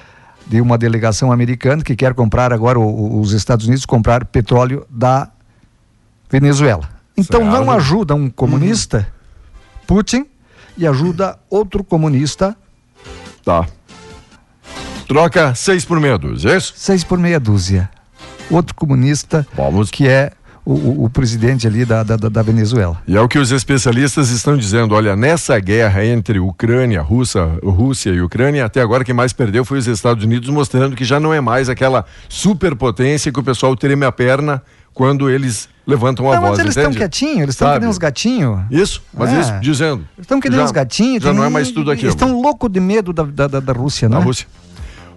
de 0.46 0.60
uma 0.60 0.76
delegação 0.76 1.32
americana 1.32 1.82
que 1.82 1.96
quer 1.96 2.12
comprar 2.12 2.52
agora 2.52 2.78
os 2.78 3.32
Estados 3.32 3.66
Unidos 3.66 3.86
comprar 3.86 4.26
petróleo 4.26 4.86
da 4.90 5.30
Venezuela. 6.30 6.88
Então 7.16 7.44
não 7.44 7.70
ajuda 7.70 8.14
um 8.14 8.28
comunista 8.28 9.06
Putin 9.86 10.26
e 10.76 10.86
ajuda 10.86 11.38
outro 11.48 11.84
comunista 11.84 12.56
Tá. 13.44 13.66
Troca 15.06 15.54
seis 15.54 15.84
por 15.84 16.00
meia 16.00 16.16
dúzia, 16.16 16.50
é 16.52 16.56
isso? 16.56 16.72
seis 16.76 17.04
por 17.04 17.18
meia 17.18 17.38
dúzia. 17.38 17.90
Outro 18.50 18.74
comunista 18.74 19.46
Vamos. 19.54 19.90
que 19.90 20.08
é 20.08 20.32
o, 20.64 21.04
o 21.04 21.10
presidente 21.10 21.66
ali 21.66 21.84
da, 21.84 22.02
da, 22.02 22.16
da, 22.16 22.42
Venezuela. 22.42 23.00
E 23.06 23.16
é 23.16 23.20
o 23.20 23.28
que 23.28 23.38
os 23.38 23.52
especialistas 23.52 24.30
estão 24.30 24.56
dizendo. 24.56 24.94
Olha, 24.94 25.14
nessa 25.14 25.58
guerra 25.58 26.04
entre 26.04 26.38
Ucrânia, 26.38 27.02
Rússia, 27.02 27.58
Rússia 27.62 28.10
e 28.10 28.22
Ucrânia, 28.22 28.64
até 28.64 28.80
agora 28.80 29.04
quem 29.04 29.14
mais 29.14 29.32
perdeu 29.32 29.64
foi 29.64 29.78
os 29.78 29.86
Estados 29.86 30.24
Unidos, 30.24 30.48
mostrando 30.48 30.96
que 30.96 31.04
já 31.04 31.20
não 31.20 31.34
é 31.34 31.40
mais 31.40 31.68
aquela 31.68 32.04
superpotência 32.28 33.30
que 33.30 33.38
o 33.38 33.42
pessoal 33.42 33.76
treme 33.76 34.06
a 34.06 34.12
perna 34.12 34.62
quando 34.94 35.28
eles 35.28 35.68
levantam 35.86 36.30
a 36.30 36.36
não, 36.36 36.40
voz. 36.40 36.52
Mas 36.52 36.60
eles 36.60 36.76
estão 36.76 36.92
quietinhos, 36.92 37.42
eles 37.42 37.54
estão 37.54 37.74
que 37.74 37.80
nem 37.80 37.88
os 37.88 37.98
gatinhos. 37.98 38.60
Isso, 38.70 39.02
mas 39.12 39.32
é. 39.32 39.40
isso 39.40 39.60
dizendo. 39.60 40.06
Estão 40.18 40.40
que 40.40 40.48
nem 40.48 40.60
os 40.60 40.70
gatinhos. 40.70 41.24
Já 41.24 41.32
não 41.32 41.44
é 41.44 41.48
mais 41.50 41.70
tudo 41.70 41.90
aquilo. 41.90 42.06
Eles 42.06 42.14
estão 42.14 42.40
loucos 42.40 42.70
de 42.70 42.80
medo 42.80 43.12
da, 43.12 43.24
da, 43.24 43.60
da 43.60 43.72
Rússia, 43.72 44.08
né? 44.08 44.16
Da 44.16 44.22
Rússia. 44.22 44.46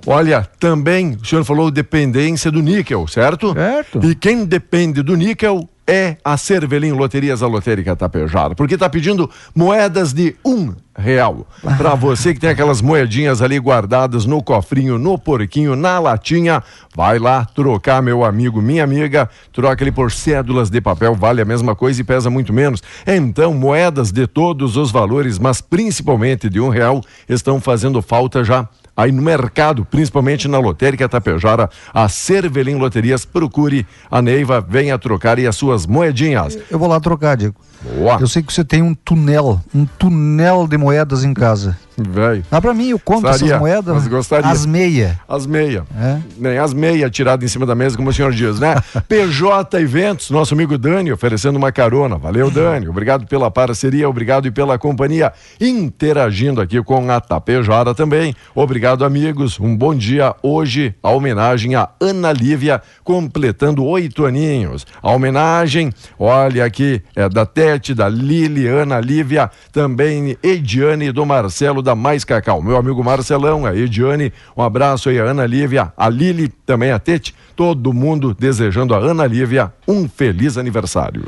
Olha, 0.05 0.47
também 0.59 1.17
o 1.21 1.25
senhor 1.25 1.43
falou 1.43 1.71
dependência 1.71 2.51
do 2.51 2.61
níquel, 2.61 3.07
certo? 3.07 3.53
Certo. 3.53 3.99
E 4.03 4.15
quem 4.15 4.45
depende 4.45 5.01
do 5.01 5.15
níquel 5.15 5.67
é 5.87 6.17
a 6.23 6.35
Cervelim 6.35 6.91
Loterias, 6.91 7.41
a 7.41 7.47
lotérica 7.47 7.95
Tapejara, 7.95 8.53
porque 8.53 8.73
está 8.73 8.89
pedindo 8.89 9.29
moedas 9.55 10.11
de 10.11 10.35
um 10.43 10.75
real. 10.97 11.47
Para 11.77 11.95
você 11.95 12.33
que 12.33 12.41
tem 12.41 12.49
aquelas 12.49 12.81
moedinhas 12.81 13.41
ali 13.41 13.57
guardadas 13.57 14.25
no 14.25 14.43
cofrinho, 14.43 14.97
no 14.97 15.17
porquinho, 15.17 15.77
na 15.77 15.97
latinha, 15.97 16.61
vai 16.93 17.17
lá 17.17 17.45
trocar, 17.45 18.01
meu 18.01 18.25
amigo, 18.25 18.61
minha 18.61 18.83
amiga, 18.83 19.29
troca 19.53 19.81
ele 19.81 19.91
por 19.91 20.11
cédulas 20.11 20.69
de 20.69 20.81
papel, 20.81 21.15
vale 21.15 21.41
a 21.41 21.45
mesma 21.45 21.73
coisa 21.73 22.01
e 22.01 22.03
pesa 22.03 22.29
muito 22.29 22.51
menos. 22.51 22.83
Então, 23.05 23.53
moedas 23.53 24.11
de 24.11 24.27
todos 24.27 24.75
os 24.75 24.91
valores, 24.91 25.39
mas 25.39 25.61
principalmente 25.61 26.49
de 26.49 26.59
um 26.59 26.67
real, 26.67 27.01
estão 27.29 27.61
fazendo 27.61 28.01
falta 28.01 28.43
já 28.43 28.67
aí 28.97 29.11
no 29.11 29.21
mercado, 29.21 29.85
principalmente 29.85 30.47
na 30.47 30.57
lotérica 30.57 31.07
Tapejara, 31.07 31.69
a 31.93 32.09
Cervelim 32.09 32.75
Loterias, 32.75 33.23
procure 33.23 33.85
a 34.09 34.21
Neiva, 34.21 34.59
venha 34.59 34.97
trocar 34.97 35.37
e 35.37 35.45
as 35.45 35.55
suas 35.55 35.85
moedinhas. 35.85 36.57
Eu 36.71 36.79
vou 36.79 36.87
lá 36.87 36.99
trocar, 36.99 37.37
Diego. 37.37 37.55
Boa. 37.95 38.17
Eu 38.19 38.27
sei 38.27 38.41
que 38.41 38.51
você 38.51 38.63
tem 38.63 38.81
um 38.81 38.95
túnel, 38.95 39.61
um 39.73 39.85
túnel 39.85 40.67
de 40.67 40.77
moedas 40.77 41.23
em 41.23 41.33
casa. 41.33 41.77
Velho. 41.97 42.43
Dá 42.51 42.61
pra 42.61 42.75
mim, 42.75 42.89
eu 42.89 42.99
conto 42.99 43.23
gostaria, 43.23 43.47
essas 43.47 43.59
moedas. 43.59 43.95
Mas 43.95 44.07
gostaria. 44.07 44.49
As 44.49 44.65
meia. 44.67 45.19
As 45.27 45.47
meia. 45.47 45.83
É? 45.97 46.19
Nem 46.37 46.57
as 46.59 46.71
meia 46.71 47.09
tiradas 47.09 47.43
em 47.43 47.51
cima 47.51 47.65
da 47.65 47.73
mesa, 47.73 47.97
como 47.97 48.09
o 48.09 48.13
senhor 48.13 48.31
diz, 48.31 48.59
né? 48.59 48.75
PJ 49.09 49.79
Eventos, 49.79 50.29
nosso 50.29 50.53
amigo 50.53 50.77
Dani, 50.77 51.11
oferecendo 51.11 51.55
uma 51.55 51.71
carona. 51.71 52.15
Valeu, 52.15 52.51
Dani. 52.51 52.87
Obrigado 52.87 53.25
pela 53.25 53.49
parceria, 53.49 54.07
obrigado 54.07 54.47
e 54.47 54.51
pela 54.51 54.77
companhia. 54.77 55.33
Interagindo 55.59 56.61
aqui 56.61 56.81
com 56.83 57.09
a 57.09 57.19
Tapejara 57.19 57.95
também. 57.95 58.35
Obrigado, 58.53 59.03
amigos. 59.03 59.59
Um 59.59 59.75
bom 59.75 59.95
dia. 59.95 60.35
Hoje, 60.43 60.93
a 61.01 61.09
homenagem 61.09 61.73
a 61.73 61.89
Ana 61.99 62.31
Lívia, 62.31 62.79
completando 63.03 63.83
oito 63.83 64.23
aninhos. 64.23 64.85
A 65.01 65.11
homenagem, 65.11 65.91
olha 66.19 66.63
aqui, 66.63 67.01
é 67.15 67.27
da 67.27 67.45
Tete, 67.45 67.95
da 67.95 68.07
Liliana 68.07 68.99
Lívia, 68.99 69.49
também 69.71 70.37
Ediane 70.43 71.11
do 71.11 71.25
Marcelo 71.25 71.86
da 71.87 71.95
Mais 71.95 72.25
Cacau. 72.25 72.61
Meu 72.61 72.75
amigo 72.75 73.01
Marcelão, 73.01 73.65
a 73.65 73.73
Ediane, 73.73 74.33
um 74.57 74.61
abraço 74.61 75.07
aí 75.07 75.17
a 75.19 75.23
Ana 75.23 75.45
Lívia, 75.45 75.93
a 75.95 76.09
Lili, 76.09 76.49
também 76.65 76.91
a 76.91 76.99
Tete, 76.99 77.33
todo 77.55 77.93
mundo 77.93 78.35
desejando 78.37 78.93
a 78.93 78.97
Ana 78.97 79.25
Lívia 79.25 79.73
um 79.87 80.07
feliz 80.09 80.57
aniversário. 80.57 81.23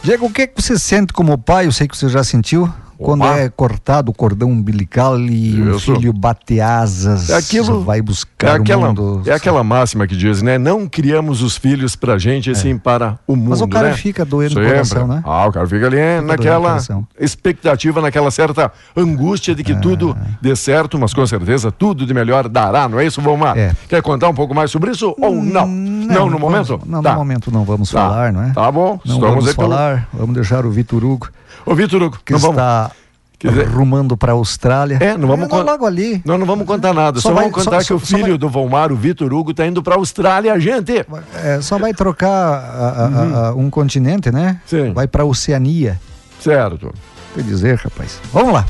Diego, 0.00 0.26
o 0.26 0.30
que, 0.30 0.42
é 0.42 0.46
que 0.46 0.62
você 0.62 0.78
sente 0.78 1.12
como 1.12 1.36
pai? 1.36 1.66
Eu 1.66 1.72
sei 1.72 1.88
que 1.88 1.96
você 1.96 2.08
já 2.08 2.22
sentiu 2.22 2.72
quando 3.02 3.24
é 3.24 3.48
cortado 3.48 4.10
o 4.10 4.14
cordão 4.14 4.50
umbilical 4.50 5.18
e 5.18 5.60
um 5.60 5.78
filho 5.78 6.12
bate 6.12 6.60
asas, 6.60 7.30
é 7.30 7.36
aquilo, 7.36 7.82
vai 7.82 8.00
buscar 8.00 8.48
é 8.48 8.60
aquela, 8.60 8.84
o 8.84 8.88
mundo. 8.88 9.22
É 9.26 9.32
aquela 9.32 9.64
máxima 9.64 10.06
que 10.06 10.16
diz, 10.16 10.42
né? 10.42 10.58
Não 10.58 10.86
criamos 10.88 11.42
os 11.42 11.56
filhos 11.56 11.96
pra 11.96 12.18
gente, 12.18 12.50
é. 12.50 12.54
sim 12.54 12.78
para 12.78 13.18
o 13.26 13.36
mundo, 13.36 13.50
Mas 13.50 13.60
o 13.60 13.68
cara 13.68 13.88
né? 13.88 13.94
fica 13.94 14.24
doendo 14.24 14.60
no 14.60 14.66
coração, 14.66 15.06
né? 15.06 15.22
Ah, 15.24 15.46
o 15.46 15.52
cara 15.52 15.66
fica 15.66 15.86
ali 15.86 15.96
fica 15.96 16.22
naquela 16.22 16.78
expectativa, 17.18 18.00
naquela 18.00 18.30
certa 18.30 18.72
angústia 18.96 19.54
de 19.54 19.64
que 19.64 19.72
é. 19.72 19.76
tudo 19.76 20.16
dê 20.40 20.54
certo, 20.54 20.98
mas 20.98 21.12
com 21.12 21.26
certeza 21.26 21.70
tudo 21.70 22.06
de 22.06 22.14
melhor 22.14 22.48
dará, 22.48 22.88
não 22.88 22.98
é 23.00 23.06
isso, 23.06 23.20
Vomar? 23.20 23.56
É. 23.56 23.74
Quer 23.88 24.02
contar 24.02 24.28
um 24.28 24.34
pouco 24.34 24.54
mais 24.54 24.70
sobre 24.70 24.90
isso 24.90 25.14
ou 25.18 25.32
hum, 25.32 25.42
não? 25.42 25.66
Não, 25.66 26.14
não 26.14 26.30
no 26.30 26.38
momento? 26.38 26.80
não, 26.86 27.02
tá. 27.02 27.12
no 27.12 27.18
momento 27.18 27.50
não 27.52 27.64
vamos 27.64 27.90
tá. 27.90 28.00
falar, 28.00 28.32
não 28.32 28.42
é? 28.42 28.50
Tá 28.52 28.70
bom, 28.70 29.00
não 29.04 29.14
Estamos 29.14 29.44
vamos 29.44 29.52
falar, 29.52 30.08
pelo... 30.10 30.20
vamos 30.20 30.34
deixar 30.34 30.64
o 30.66 30.70
Vitor 30.70 31.04
Hugo 31.04 31.28
Ô, 31.64 31.74
Vitor 31.74 32.02
Hugo, 32.02 32.18
que 32.24 32.34
está 32.34 32.90
dizer, 33.50 33.66
rumando 33.66 34.16
para 34.16 34.32
a 34.32 34.34
Austrália. 34.34 34.98
É, 35.00 35.16
não 35.16 35.28
vamos 35.28 35.48
contar. 35.48 35.70
logo 35.72 35.86
ali. 35.86 36.22
Não, 36.24 36.38
não 36.38 36.46
vamos 36.46 36.66
contar 36.66 36.92
nada. 36.92 37.20
Só, 37.20 37.28
só 37.28 37.34
vai, 37.34 37.44
vamos 37.44 37.64
contar 37.64 37.76
só, 37.76 37.78
que 37.80 37.86
só, 37.86 37.94
o 37.94 37.98
filho 37.98 38.28
vai... 38.28 38.38
do 38.38 38.48
Volmar, 38.48 38.92
o 38.92 38.96
Vitor 38.96 39.32
Hugo, 39.32 39.50
está 39.50 39.66
indo 39.66 39.82
para 39.82 39.94
a 39.94 39.98
Austrália, 39.98 40.58
gente. 40.60 41.04
É, 41.42 41.60
só 41.60 41.78
vai 41.78 41.92
trocar 41.92 42.28
a, 42.28 43.04
a, 43.04 43.08
uhum. 43.08 43.36
a, 43.36 43.54
um 43.54 43.70
continente, 43.70 44.30
né? 44.30 44.60
Sim. 44.66 44.92
Vai 44.92 45.06
para 45.06 45.22
a 45.22 45.26
Oceania. 45.26 46.00
Certo. 46.40 46.92
Quer 47.34 47.42
dizer, 47.42 47.76
rapaz. 47.76 48.20
Vamos 48.32 48.52
lá. 48.52 48.66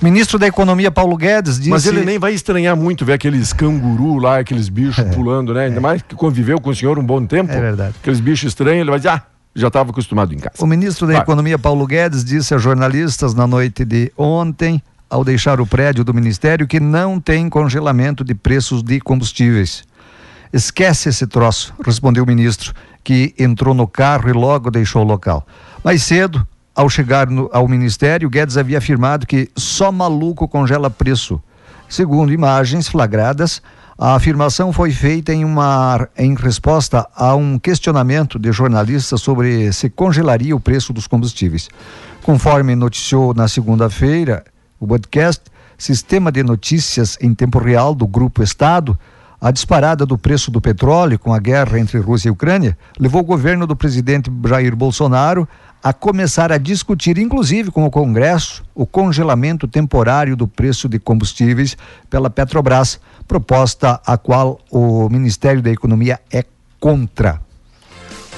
O 0.00 0.04
ministro 0.04 0.36
da 0.36 0.48
Economia, 0.48 0.90
Paulo 0.90 1.16
Guedes, 1.16 1.58
disse... 1.58 1.70
Mas 1.70 1.86
ele 1.86 2.04
nem 2.04 2.18
vai 2.18 2.34
estranhar 2.34 2.76
muito 2.76 3.04
ver 3.04 3.12
aqueles 3.12 3.52
canguru 3.52 4.18
lá, 4.18 4.38
aqueles 4.38 4.68
bichos 4.68 4.98
é, 5.06 5.08
pulando, 5.10 5.54
né? 5.54 5.66
Ainda 5.66 5.76
é. 5.76 5.80
mais 5.80 6.02
que 6.02 6.16
conviveu 6.16 6.60
com 6.60 6.70
o 6.70 6.74
senhor 6.74 6.98
um 6.98 7.04
bom 7.04 7.24
tempo. 7.24 7.52
É 7.52 7.60
verdade. 7.60 7.94
Aqueles 8.00 8.18
bichos 8.18 8.48
estranhos, 8.48 8.80
ele 8.80 8.90
vai 8.90 8.98
dizer, 8.98 9.10
ah, 9.10 9.22
já 9.54 9.68
estava 9.68 9.90
acostumado 9.90 10.32
em 10.32 10.38
casa. 10.38 10.56
O 10.60 10.66
ministro 10.66 11.06
da 11.06 11.14
Vai. 11.14 11.22
Economia, 11.22 11.58
Paulo 11.58 11.86
Guedes, 11.86 12.24
disse 12.24 12.54
a 12.54 12.58
jornalistas 12.58 13.34
na 13.34 13.46
noite 13.46 13.84
de 13.84 14.12
ontem, 14.16 14.82
ao 15.08 15.24
deixar 15.24 15.60
o 15.60 15.66
prédio 15.66 16.02
do 16.04 16.14
ministério, 16.14 16.66
que 16.66 16.80
não 16.80 17.20
tem 17.20 17.48
congelamento 17.48 18.24
de 18.24 18.34
preços 18.34 18.82
de 18.82 18.98
combustíveis. 19.00 19.84
Esquece 20.52 21.08
esse 21.08 21.26
troço, 21.26 21.74
respondeu 21.84 22.24
o 22.24 22.26
ministro, 22.26 22.74
que 23.04 23.34
entrou 23.38 23.74
no 23.74 23.86
carro 23.86 24.28
e 24.28 24.32
logo 24.32 24.70
deixou 24.70 25.02
o 25.02 25.06
local. 25.06 25.46
Mais 25.84 26.02
cedo, 26.02 26.46
ao 26.74 26.88
chegar 26.88 27.28
no, 27.28 27.50
ao 27.52 27.68
ministério, 27.68 28.30
Guedes 28.30 28.56
havia 28.56 28.78
afirmado 28.78 29.26
que 29.26 29.50
só 29.56 29.92
maluco 29.92 30.48
congela 30.48 30.88
preço. 30.88 31.42
Segundo 31.88 32.32
imagens 32.32 32.88
flagradas, 32.88 33.60
a 34.04 34.16
afirmação 34.16 34.72
foi 34.72 34.90
feita 34.90 35.32
em, 35.32 35.44
uma, 35.44 36.08
em 36.18 36.34
resposta 36.34 37.08
a 37.14 37.36
um 37.36 37.56
questionamento 37.56 38.36
de 38.36 38.50
jornalistas 38.50 39.22
sobre 39.22 39.72
se 39.72 39.88
congelaria 39.88 40.56
o 40.56 40.58
preço 40.58 40.92
dos 40.92 41.06
combustíveis. 41.06 41.68
Conforme 42.20 42.74
noticiou 42.74 43.32
na 43.32 43.46
segunda-feira 43.46 44.42
o 44.80 44.88
podcast 44.88 45.44
Sistema 45.78 46.32
de 46.32 46.42
Notícias 46.42 47.16
em 47.20 47.32
Tempo 47.32 47.60
Real 47.60 47.94
do 47.94 48.04
Grupo 48.04 48.42
Estado, 48.42 48.98
a 49.40 49.52
disparada 49.52 50.04
do 50.04 50.18
preço 50.18 50.50
do 50.50 50.60
petróleo 50.60 51.16
com 51.16 51.32
a 51.32 51.38
guerra 51.38 51.78
entre 51.78 51.98
Rússia 51.98 52.26
e 52.26 52.32
Ucrânia 52.32 52.76
levou 52.98 53.20
o 53.20 53.24
governo 53.24 53.68
do 53.68 53.76
presidente 53.76 54.32
Jair 54.48 54.74
Bolsonaro 54.74 55.48
a 55.82 55.92
começar 55.92 56.52
a 56.52 56.58
discutir, 56.58 57.18
inclusive 57.18 57.70
com 57.72 57.84
o 57.84 57.90
Congresso, 57.90 58.62
o 58.74 58.86
congelamento 58.86 59.66
temporário 59.66 60.36
do 60.36 60.46
preço 60.46 60.88
de 60.88 60.98
combustíveis 60.98 61.76
pela 62.08 62.30
Petrobras, 62.30 63.00
proposta 63.26 64.00
a 64.06 64.16
qual 64.16 64.60
o 64.70 65.08
Ministério 65.08 65.60
da 65.60 65.70
Economia 65.70 66.20
é 66.32 66.44
contra. 66.78 67.40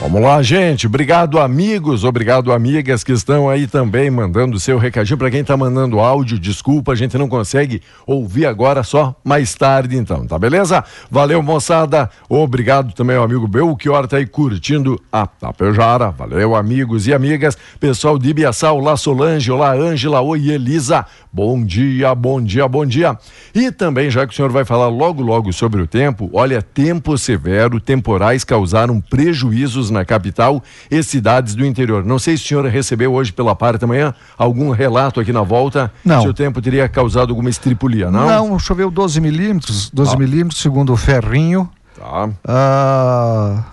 Vamos 0.01 0.21
lá, 0.21 0.43
gente. 0.43 0.89
Obrigado, 0.89 1.39
amigos. 1.39 2.03
Obrigado, 2.03 2.53
amigas 2.53 3.05
que 3.05 3.13
estão 3.13 3.49
aí 3.49 3.67
também 3.69 4.11
mandando 4.11 4.59
seu 4.59 4.77
recadinho. 4.77 5.17
Para 5.17 5.31
quem 5.31 5.41
está 5.41 5.57
mandando 5.57 6.01
áudio, 6.01 6.39
desculpa, 6.39 6.93
a 6.93 6.95
gente 6.97 7.17
não 7.17 7.29
consegue 7.29 7.81
ouvir 8.05 8.45
agora, 8.45 8.83
só 8.83 9.15
mais 9.25 9.55
tarde, 9.55 9.97
então, 9.97 10.27
tá 10.27 10.37
beleza? 10.37 10.85
Valeu, 11.09 11.41
moçada. 11.43 12.11
Obrigado 12.29 12.93
também 12.93 13.17
ao 13.17 13.23
amigo 13.23 13.47
Belchior, 13.47 14.09
tá 14.09 14.17
aí 14.17 14.27
curtindo 14.27 15.01
a 15.13 15.29
Tapejara. 15.29 16.11
Valeu, 16.11 16.57
amigos 16.57 17.07
e 17.07 17.15
amigas. 17.15 17.57
Pessoal 17.79 18.19
de 18.19 18.31
Ibiaçá, 18.31 18.73
olá 18.73 18.97
Solange, 18.97 19.51
olá 19.51 19.73
Ângela, 19.75 20.21
oi 20.21 20.51
Elisa. 20.51 21.07
Bom 21.33 21.65
dia, 21.65 22.15
bom 22.15 22.43
dia, 22.43 22.67
bom 22.69 22.85
dia. 22.85 23.17
E 23.55 23.71
também, 23.71 24.11
já 24.11 24.27
que 24.27 24.33
o 24.33 24.37
senhor 24.37 24.51
vai 24.51 24.65
falar 24.65 24.89
logo, 24.89 25.23
logo 25.23 25.53
sobre 25.53 25.81
o 25.81 25.87
tempo, 25.87 26.29
olha, 26.33 26.61
tempo 26.61 27.17
severo, 27.17 27.81
temporais 27.81 28.45
causaram 28.45 29.01
prejuízos 29.01 29.84
na 29.91 30.05
capital 30.05 30.63
e 30.91 31.03
cidades 31.03 31.55
do 31.55 31.65
interior. 31.65 32.05
Não 32.05 32.19
sei 32.19 32.37
se 32.37 32.45
o 32.45 32.47
senhor 32.47 32.67
recebeu 32.67 33.13
hoje 33.13 33.33
pela 33.33 33.55
parte 33.55 33.81
da 33.81 33.87
manhã 33.87 34.15
algum 34.37 34.71
relato 34.71 35.21
aqui 35.21 35.33
na 35.33 35.43
volta 35.43 35.93
não. 36.05 36.23
se 36.23 36.29
o 36.29 36.35
tempo 36.35 36.61
teria 36.61 36.89
causado 36.89 37.31
alguma 37.31 37.51
estripulia, 37.51 38.11
não? 38.11 38.27
Não, 38.27 38.59
choveu 38.59 38.91
12 38.91 39.21
milímetros, 39.21 39.91
12 39.91 40.15
ah. 40.15 40.19
milímetros, 40.19 40.61
segundo 40.61 40.93
o 40.93 40.97
Ferrinho. 40.97 41.69
Tá. 41.99 42.29
Ah, 42.47 43.65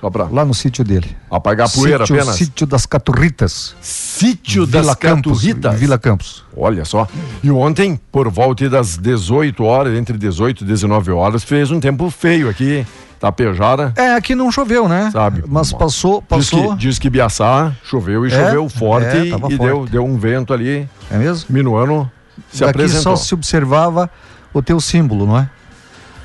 Só 0.00 0.08
pra... 0.08 0.24
Lá 0.24 0.44
no 0.44 0.54
sítio 0.54 0.84
dele. 0.84 1.16
Apagar 1.30 1.66
a 1.66 1.70
poeira 1.70 2.06
sítio, 2.06 2.20
apenas? 2.20 2.36
Sítio 2.36 2.66
das 2.66 2.86
Caturritas. 2.86 3.74
Sítio 3.80 4.66
das 4.66 4.94
Campos, 4.94 5.40
Caturritas? 5.40 5.80
Vila 5.80 5.98
Campos. 5.98 6.44
Olha 6.56 6.84
só. 6.84 7.08
E 7.42 7.50
ontem, 7.50 8.00
por 8.10 8.30
volta 8.30 8.68
das 8.70 8.96
18 8.96 9.62
horas, 9.64 9.98
entre 9.98 10.16
18 10.16 10.62
e 10.62 10.66
19 10.66 11.10
horas, 11.10 11.42
fez 11.42 11.70
um 11.70 11.80
tempo 11.80 12.08
feio 12.10 12.48
aqui 12.48 12.86
Tapejara. 13.18 13.92
É, 13.96 14.14
aqui 14.14 14.34
não 14.34 14.50
choveu, 14.52 14.88
né? 14.88 15.10
Sabe? 15.12 15.42
Mas 15.46 15.72
passou, 15.72 16.20
passou. 16.22 16.60
Diz 16.60 16.70
que, 16.70 16.76
diz 16.76 16.98
que 16.98 17.10
Biaçá 17.10 17.72
choveu 17.82 18.26
e 18.26 18.32
é, 18.32 18.44
choveu 18.44 18.68
forte 18.68 19.16
é, 19.16 19.24
e, 19.26 19.30
forte. 19.30 19.58
Deu, 19.58 19.86
deu 19.86 20.04
um 20.04 20.18
vento 20.18 20.52
ali. 20.52 20.88
É 21.10 21.16
mesmo? 21.16 21.46
Minuano 21.50 22.10
se 22.50 22.60
Daqui 22.60 22.70
apresentou. 22.70 23.16
só 23.16 23.24
se 23.24 23.34
observava 23.34 24.10
o 24.52 24.62
teu 24.62 24.80
símbolo, 24.80 25.26
não 25.26 25.38
é? 25.38 25.48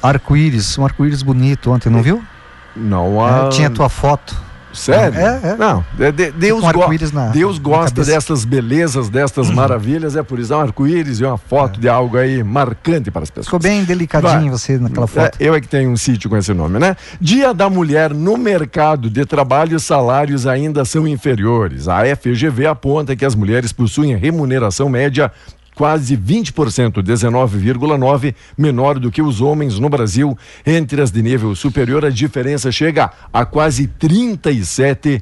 Arco-íris, 0.02 0.78
um 0.78 0.86
arco-íris 0.86 1.22
bonito 1.22 1.72
ontem, 1.72 1.90
não 1.90 2.02
viu? 2.02 2.22
Não, 2.76 3.24
a... 3.24 3.46
É, 3.46 3.50
tinha 3.50 3.70
tua 3.70 3.90
foto. 3.90 4.36
Sério? 4.74 5.20
É, 5.20 5.40
é. 5.52 5.56
Não, 5.58 5.86
de- 5.98 6.12
de- 6.12 6.32
Deus, 6.32 6.62
go- 6.62 6.88
na- 7.14 7.28
Deus 7.30 7.58
na 7.58 7.64
gosta 7.64 7.92
cabeça. 7.96 8.12
dessas 8.12 8.46
belezas, 8.46 9.10
destas 9.10 9.50
maravilhas, 9.50 10.16
é 10.16 10.24
por 10.24 10.40
isso, 10.40 10.54
é 10.54 10.58
um 10.58 10.62
arco-íris 10.62 11.20
e 11.20 11.26
uma 11.26 11.38
foto 11.38 11.80
de 11.80 11.90
algo 11.90 12.18
aí 12.18 12.44
marcante 12.44 13.12
para 13.12 13.24
as 13.24 13.30
pessoas. 13.30 13.46
Ficou 13.48 13.60
bem 13.60 13.84
delicadinho 13.84 14.32
Vai. 14.32 14.50
você 14.50 14.78
naquela 14.78 15.08
foto. 15.08 15.38
É, 15.40 15.46
eu 15.48 15.54
é 15.54 15.62
que 15.62 15.68
tenho 15.68 15.90
um 15.90 15.98
sítio 15.98 16.30
com 16.30 16.38
esse 16.38 16.54
nome, 16.54 16.80
né? 16.80 16.96
Dia 17.20 17.54
da 17.54 17.70
Mulher 17.70 18.14
no 18.14 18.38
mercado 18.38 19.10
de 19.10 19.26
trabalho, 19.26 19.80
salários 19.80 20.48
ainda 20.48 20.86
são 20.86 21.08
inferiores. 21.08 21.88
A 21.88 22.04
FGV 22.16 22.66
aponta 22.68 23.16
que 23.16 23.26
as 23.26 23.36
mulheres 23.36 23.72
possuem 23.74 24.16
remuneração 24.16 24.88
média 24.90 25.32
quase 25.76 26.16
20%, 26.18 27.02
19,9% 27.02 28.36
menor 28.58 29.00
do 29.00 29.10
que 29.12 29.22
os 29.22 29.42
homens 29.42 29.80
no 29.80 29.90
Brasil. 29.90 30.38
Entre 30.66 31.02
as 31.02 31.12
de 31.12 31.22
nível 31.22 31.56
superior, 31.56 32.06
a 32.06 32.10
diferença 32.10 32.72
chega 32.72 33.10
a 33.34 33.46
quase 33.46 33.88
37%, 33.88 35.22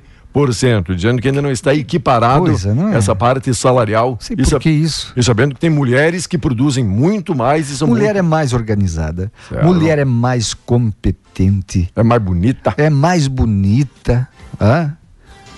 dizendo 0.95 1.21
que 1.21 1.27
ainda 1.27 1.41
não 1.41 1.51
está 1.51 1.73
equiparado 1.73 2.45
Pois 2.45 2.65
é, 2.65 2.73
não 2.73 2.89
é? 2.89 2.95
essa 2.97 3.15
parte 3.15 3.53
salarial. 3.53 4.17
Sei 4.19 4.35
E 4.35 4.37
por 4.43 4.45
sa- 4.49 4.59
que 4.59 4.69
isso. 4.69 5.11
E 5.15 5.23
sabendo 5.23 5.55
que 5.55 5.61
tem 5.61 5.69
mulheres 5.69 6.27
que 6.27 6.37
produzem 6.37 6.83
muito 6.83 7.35
mais 7.35 7.69
e 7.69 7.77
são 7.77 7.87
Mulher 7.87 8.05
muito... 8.13 8.17
é 8.17 8.21
mais 8.21 8.53
organizada, 8.53 9.31
Certo. 9.49 9.65
mulher 9.65 9.97
é 9.99 10.05
mais 10.05 10.53
competente, 10.53 11.89
é 11.95 12.03
mais 12.03 12.21
bonita. 12.21 12.73
é 12.77 12.89
mais 12.89 13.27
bonita. 13.27 14.27
hã? 14.59 14.93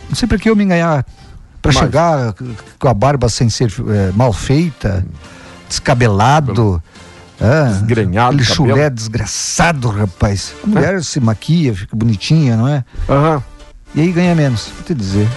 Não 0.10 0.16
sei 0.16 0.28
por 0.28 0.38
que 0.40 0.50
eu 0.50 0.56
me 0.56 0.66
ganhar 0.66 1.06
para 1.62 1.72
chegar 1.72 2.34
com 2.80 2.88
a 2.88 2.94
barba 2.94 3.30
sem 3.30 3.50
ser 3.50 3.72
eh, 3.90 4.12
mal 4.16 4.34
feita, 4.34 5.06
descabelado. 5.70 6.82
hã? 7.42 7.72
Desgrenhado 7.72 8.36
Aquele 8.36 8.48
cabelo. 8.48 8.70
chulé 8.70 8.90
desgraçado, 8.90 9.90
rapaz. 9.90 10.54
A 10.64 10.68
mulher 10.68 11.04
se 11.04 11.20
maquia, 11.20 11.74
fica 11.74 11.96
bonitinha, 11.96 12.56
não 12.58 12.68
é? 12.68 12.84
Aham. 13.10 13.44
E 13.96 14.02
aí 14.02 14.12
ganha 14.12 14.34
menos, 14.36 14.68
vou 14.76 14.84
te 14.86 14.94
dizer. 14.94 15.28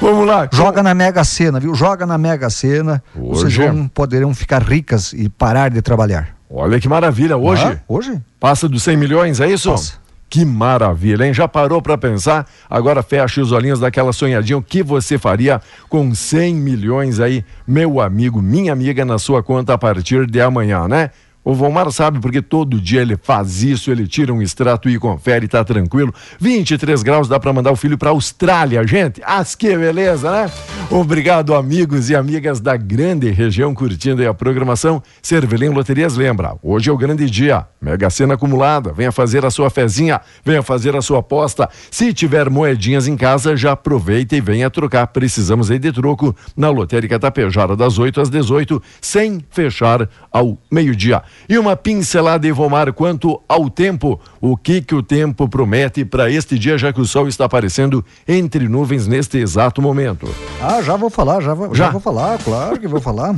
Vamos 0.00 0.26
lá. 0.26 0.48
Joga 0.50 0.82
na 0.82 0.94
Mega 0.94 1.22
Sena, 1.24 1.60
viu? 1.60 1.74
Joga 1.74 2.06
na 2.06 2.16
Mega 2.16 2.48
Sena. 2.48 3.02
Vocês 3.14 3.44
Hoje 3.44 3.62
é. 3.62 3.70
vão, 3.70 3.86
poderão 3.88 4.34
ficar 4.34 4.62
ricas 4.62 5.12
e 5.12 5.28
parar 5.28 5.70
de 5.70 5.82
trabalhar. 5.82 6.30
Olha 6.48 6.80
que 6.80 6.88
maravilha. 6.88 7.36
Hoje 7.36 7.62
Ah, 7.64 7.76
hoje? 7.86 8.18
passa 8.40 8.66
dos 8.66 8.82
100 8.82 8.96
milhões, 8.96 9.40
é 9.40 9.50
isso? 9.50 9.70
Passa. 9.70 9.92
Que 10.30 10.44
maravilha, 10.44 11.26
hein? 11.26 11.34
Já 11.34 11.48
parou 11.48 11.82
para 11.82 11.98
pensar? 11.98 12.48
Agora 12.70 13.02
fecha 13.02 13.42
os 13.42 13.50
olhinhos 13.50 13.80
daquela 13.80 14.12
sonhadinha. 14.12 14.56
O 14.56 14.62
que 14.62 14.80
você 14.80 15.18
faria 15.18 15.60
com 15.88 16.14
100 16.14 16.54
milhões 16.54 17.18
aí, 17.18 17.44
meu 17.66 18.00
amigo, 18.00 18.40
minha 18.40 18.72
amiga, 18.72 19.04
na 19.04 19.18
sua 19.18 19.42
conta 19.42 19.74
a 19.74 19.78
partir 19.78 20.30
de 20.30 20.40
amanhã, 20.40 20.86
né? 20.86 21.10
O 21.50 21.54
Vomar 21.54 21.90
sabe 21.90 22.20
porque 22.20 22.40
todo 22.40 22.80
dia 22.80 23.02
ele 23.02 23.18
faz 23.20 23.64
isso, 23.64 23.90
ele 23.90 24.06
tira 24.06 24.32
um 24.32 24.40
extrato 24.40 24.88
e 24.88 24.96
confere, 25.00 25.48
tá 25.48 25.64
tranquilo. 25.64 26.14
23 26.38 27.02
graus, 27.02 27.26
dá 27.26 27.40
para 27.40 27.52
mandar 27.52 27.72
o 27.72 27.76
filho 27.76 27.98
para 27.98 28.10
Austrália, 28.10 28.86
gente. 28.86 29.20
Ah, 29.24 29.44
que 29.44 29.76
beleza, 29.76 30.30
né? 30.30 30.48
Obrigado, 30.88 31.56
amigos 31.56 32.08
e 32.08 32.14
amigas 32.14 32.60
da 32.60 32.76
grande 32.76 33.30
região 33.30 33.74
curtindo 33.74 34.22
aí 34.22 34.28
a 34.28 34.32
programação. 34.32 35.02
Cervelim 35.20 35.70
Loterias 35.70 36.16
lembra, 36.16 36.54
hoje 36.62 36.88
é 36.88 36.92
o 36.92 36.96
grande 36.96 37.28
dia. 37.28 37.66
Mega 37.80 38.10
Sena 38.10 38.34
acumulada, 38.34 38.92
venha 38.92 39.10
fazer 39.10 39.44
a 39.44 39.50
sua 39.50 39.70
fezinha, 39.70 40.20
venha 40.44 40.62
fazer 40.62 40.94
a 40.94 41.00
sua 41.00 41.18
aposta. 41.18 41.68
Se 41.90 42.12
tiver 42.12 42.48
moedinhas 42.48 43.08
em 43.08 43.16
casa, 43.16 43.56
já 43.56 43.72
aproveita 43.72 44.36
e 44.36 44.40
venha 44.40 44.70
trocar. 44.70 45.08
Precisamos 45.08 45.68
aí 45.68 45.78
de 45.78 45.90
troco 45.90 46.36
na 46.56 46.70
Lotérica 46.70 47.18
Tapejara 47.18 47.74
das 47.74 47.98
8 47.98 48.20
às 48.20 48.30
18, 48.30 48.80
sem 49.00 49.44
fechar 49.50 50.08
ao 50.30 50.58
meio-dia. 50.70 51.22
E 51.48 51.58
uma 51.58 51.76
pincelada 51.76 52.46
Ivomar 52.46 52.92
quanto 52.92 53.40
ao 53.48 53.68
tempo. 53.68 54.20
O 54.40 54.56
que 54.56 54.80
que 54.80 54.94
o 54.94 55.02
tempo 55.02 55.48
promete 55.48 56.04
para 56.04 56.30
este 56.30 56.58
dia, 56.58 56.78
já 56.78 56.92
que 56.92 57.00
o 57.00 57.06
sol 57.06 57.28
está 57.28 57.44
aparecendo 57.44 58.04
entre 58.26 58.68
nuvens 58.68 59.06
neste 59.06 59.38
exato 59.38 59.82
momento? 59.82 60.28
Ah, 60.62 60.80
já 60.82 60.96
vou 60.96 61.10
falar, 61.10 61.40
já 61.40 61.54
vou, 61.54 61.74
Já? 61.74 61.86
já 61.86 61.90
vou 61.90 62.00
falar, 62.00 62.38
claro 62.38 62.78
que 62.78 62.86
vou 62.86 63.00
falar. 63.00 63.34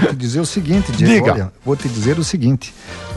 Vou 0.00 0.10
te 0.10 0.16
dizer 0.16 0.40
o 0.40 0.46
seguinte, 0.46 0.92
Diego, 0.92 1.12
Diga. 1.12 1.32
olha, 1.32 1.52
vou 1.64 1.76
te 1.76 1.88
dizer 1.88 2.18
o 2.18 2.24
seguinte. 2.24 2.74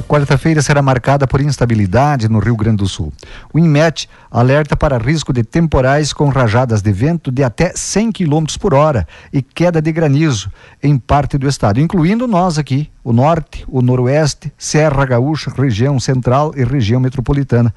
Quarta-feira 0.07 0.61
será 0.61 0.81
marcada 0.81 1.27
por 1.27 1.39
instabilidade 1.41 2.27
no 2.27 2.39
Rio 2.39 2.55
Grande 2.55 2.77
do 2.77 2.87
Sul. 2.87 3.13
O 3.53 3.59
INMET 3.59 4.09
alerta 4.29 4.75
para 4.75 4.97
risco 4.97 5.31
de 5.31 5.43
temporais 5.43 6.11
com 6.11 6.29
rajadas 6.29 6.81
de 6.81 6.91
vento 6.91 7.31
de 7.31 7.43
até 7.43 7.71
100 7.75 8.11
km 8.11 8.45
por 8.59 8.73
hora 8.73 9.07
e 9.31 9.41
queda 9.41 9.81
de 9.81 9.91
granizo 9.91 10.51
em 10.81 10.97
parte 10.97 11.37
do 11.37 11.47
estado, 11.47 11.79
incluindo 11.79 12.27
nós 12.27 12.57
aqui, 12.57 12.89
o 13.03 13.13
norte, 13.13 13.63
o 13.67 13.81
noroeste, 13.81 14.51
Serra 14.57 15.05
Gaúcha, 15.05 15.51
região 15.55 15.99
central 15.99 16.53
e 16.55 16.63
região 16.63 16.99
metropolitana. 16.99 17.73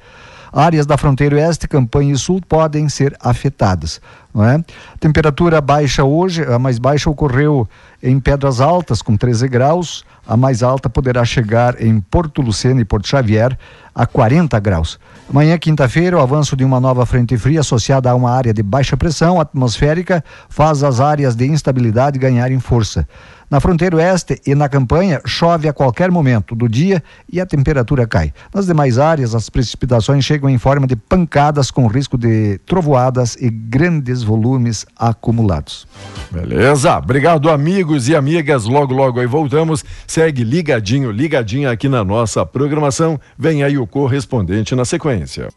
Áreas 0.55 0.85
da 0.85 0.97
fronteira 0.97 1.35
oeste, 1.35 1.67
Campanha 1.67 2.13
e 2.13 2.17
Sul 2.17 2.39
podem 2.47 2.87
ser 2.87 3.13
afetadas. 3.19 3.99
Não 4.33 4.41
é? 4.41 4.63
Temperatura 5.01 5.59
baixa 5.59 6.05
hoje, 6.05 6.45
a 6.45 6.57
mais 6.57 6.79
baixa 6.79 7.09
ocorreu 7.09 7.67
em 8.01 8.17
Pedras 8.21 8.61
Altas, 8.61 9.01
com 9.01 9.17
13 9.17 9.49
graus. 9.49 10.05
A 10.25 10.37
mais 10.37 10.63
alta 10.63 10.89
poderá 10.89 11.25
chegar 11.25 11.81
em 11.81 11.99
Porto 11.99 12.41
Luceno 12.41 12.79
e 12.79 12.85
Porto 12.85 13.05
Xavier 13.05 13.57
a 13.93 14.05
40 14.05 14.57
graus. 14.59 14.97
Amanhã, 15.29 15.57
quinta-feira, 15.57 16.17
o 16.17 16.21
avanço 16.21 16.55
de 16.55 16.63
uma 16.63 16.79
nova 16.79 17.05
frente 17.05 17.37
fria 17.37 17.59
associada 17.59 18.09
a 18.09 18.15
uma 18.15 18.31
área 18.31 18.53
de 18.53 18.63
baixa 18.63 18.95
pressão 18.95 19.41
atmosférica 19.41 20.23
faz 20.49 20.83
as 20.83 21.01
áreas 21.01 21.35
de 21.35 21.45
instabilidade 21.45 22.17
ganharem 22.17 22.59
força. 22.59 23.07
Na 23.49 23.59
fronteira 23.59 23.95
oeste 23.95 24.41
e 24.45 24.55
na 24.55 24.67
campanha, 24.67 25.21
chove 25.25 25.67
a 25.67 25.73
qualquer 25.73 26.09
momento 26.09 26.55
do 26.55 26.67
dia 26.67 27.03
e 27.31 27.39
a 27.39 27.45
temperatura 27.45 28.07
cai. 28.07 28.33
Nas 28.53 28.65
demais 28.65 28.97
áreas, 28.97 29.35
as 29.35 29.49
precipitações 29.49 30.25
chegam 30.25 30.49
em 30.49 30.57
forma 30.57 30.87
de 30.87 30.95
pancadas 30.95 31.69
com 31.69 31.85
risco 31.87 32.17
de 32.17 32.57
trovoadas 32.65 33.35
e 33.35 33.49
grandes 33.49 34.23
volumes 34.23 34.85
acumulados. 34.97 35.87
Beleza, 36.31 36.97
obrigado 36.97 37.49
amigos 37.49 38.09
e 38.09 38.15
amigas. 38.15 38.65
Logo, 38.65 38.93
logo 38.93 39.19
aí 39.19 39.27
voltamos. 39.27 39.85
Segue 40.07 40.43
ligadinho, 40.43 41.11
ligadinha 41.11 41.69
aqui 41.69 41.87
na 41.87 42.03
nossa 42.03 42.45
programação. 42.45 43.19
Vem 43.37 43.63
aí 43.63 43.77
o 43.77 43.85
correspondente 43.85 44.75
na 44.75 44.85
sequência. 44.85 45.49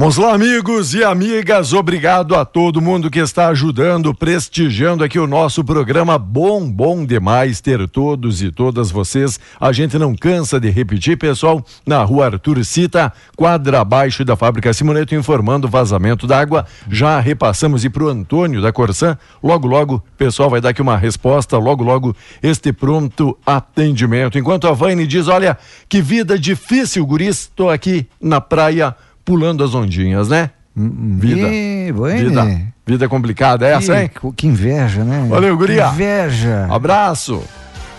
Vamos 0.00 0.16
lá, 0.16 0.32
amigos 0.32 0.94
e 0.94 1.04
amigas. 1.04 1.74
Obrigado 1.74 2.34
a 2.34 2.42
todo 2.42 2.80
mundo 2.80 3.10
que 3.10 3.18
está 3.18 3.48
ajudando, 3.48 4.14
prestigiando 4.14 5.04
aqui 5.04 5.18
o 5.18 5.26
nosso 5.26 5.62
programa. 5.62 6.16
Bom, 6.16 6.72
bom 6.72 7.04
demais 7.04 7.60
ter 7.60 7.86
todos 7.86 8.42
e 8.42 8.50
todas 8.50 8.90
vocês. 8.90 9.38
A 9.60 9.72
gente 9.72 9.98
não 9.98 10.16
cansa 10.16 10.58
de 10.58 10.70
repetir, 10.70 11.18
pessoal. 11.18 11.62
Na 11.86 12.02
rua 12.02 12.24
Arthur 12.24 12.64
Cita, 12.64 13.12
quadra 13.36 13.82
abaixo 13.82 14.24
da 14.24 14.36
fábrica 14.36 14.72
Simoneto, 14.72 15.14
informando 15.14 15.68
vazamento 15.68 16.26
d'água. 16.26 16.64
Já 16.90 17.20
repassamos 17.20 17.84
e 17.84 17.90
para 17.90 18.04
o 18.04 18.08
Antônio 18.08 18.62
da 18.62 18.72
Corsã. 18.72 19.18
Logo, 19.42 19.68
logo, 19.68 20.02
pessoal 20.16 20.48
vai 20.48 20.62
dar 20.62 20.70
aqui 20.70 20.80
uma 20.80 20.96
resposta. 20.96 21.58
Logo, 21.58 21.84
logo, 21.84 22.16
este 22.42 22.72
pronto 22.72 23.36
atendimento. 23.44 24.38
Enquanto 24.38 24.66
a 24.66 24.72
Vaine 24.72 25.06
diz: 25.06 25.28
Olha, 25.28 25.58
que 25.90 26.00
vida 26.00 26.38
difícil, 26.38 27.04
guris. 27.04 27.50
Estou 27.50 27.68
aqui 27.68 28.06
na 28.18 28.40
praia 28.40 28.96
pulando 29.30 29.62
as 29.62 29.76
ondinhas, 29.76 30.28
né? 30.28 30.50
Vida. 30.74 31.46
E, 31.48 31.92
Vaine. 31.92 32.24
Vida. 32.30 32.60
Vida 32.84 33.08
complicada 33.08 33.64
é 33.64 33.74
essa, 33.74 34.02
hein? 34.02 34.10
Que, 34.12 34.32
que 34.32 34.46
inveja, 34.48 35.04
né? 35.04 35.24
Valeu, 35.28 35.56
guria. 35.56 35.84
Que 35.86 35.94
inveja. 35.94 36.66
Abraço. 36.68 37.40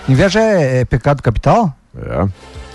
Inveja 0.09 0.41
é, 0.41 0.79
é 0.81 0.85
pecado 0.85 1.23
capital? 1.23 1.73
É. 1.97 2.27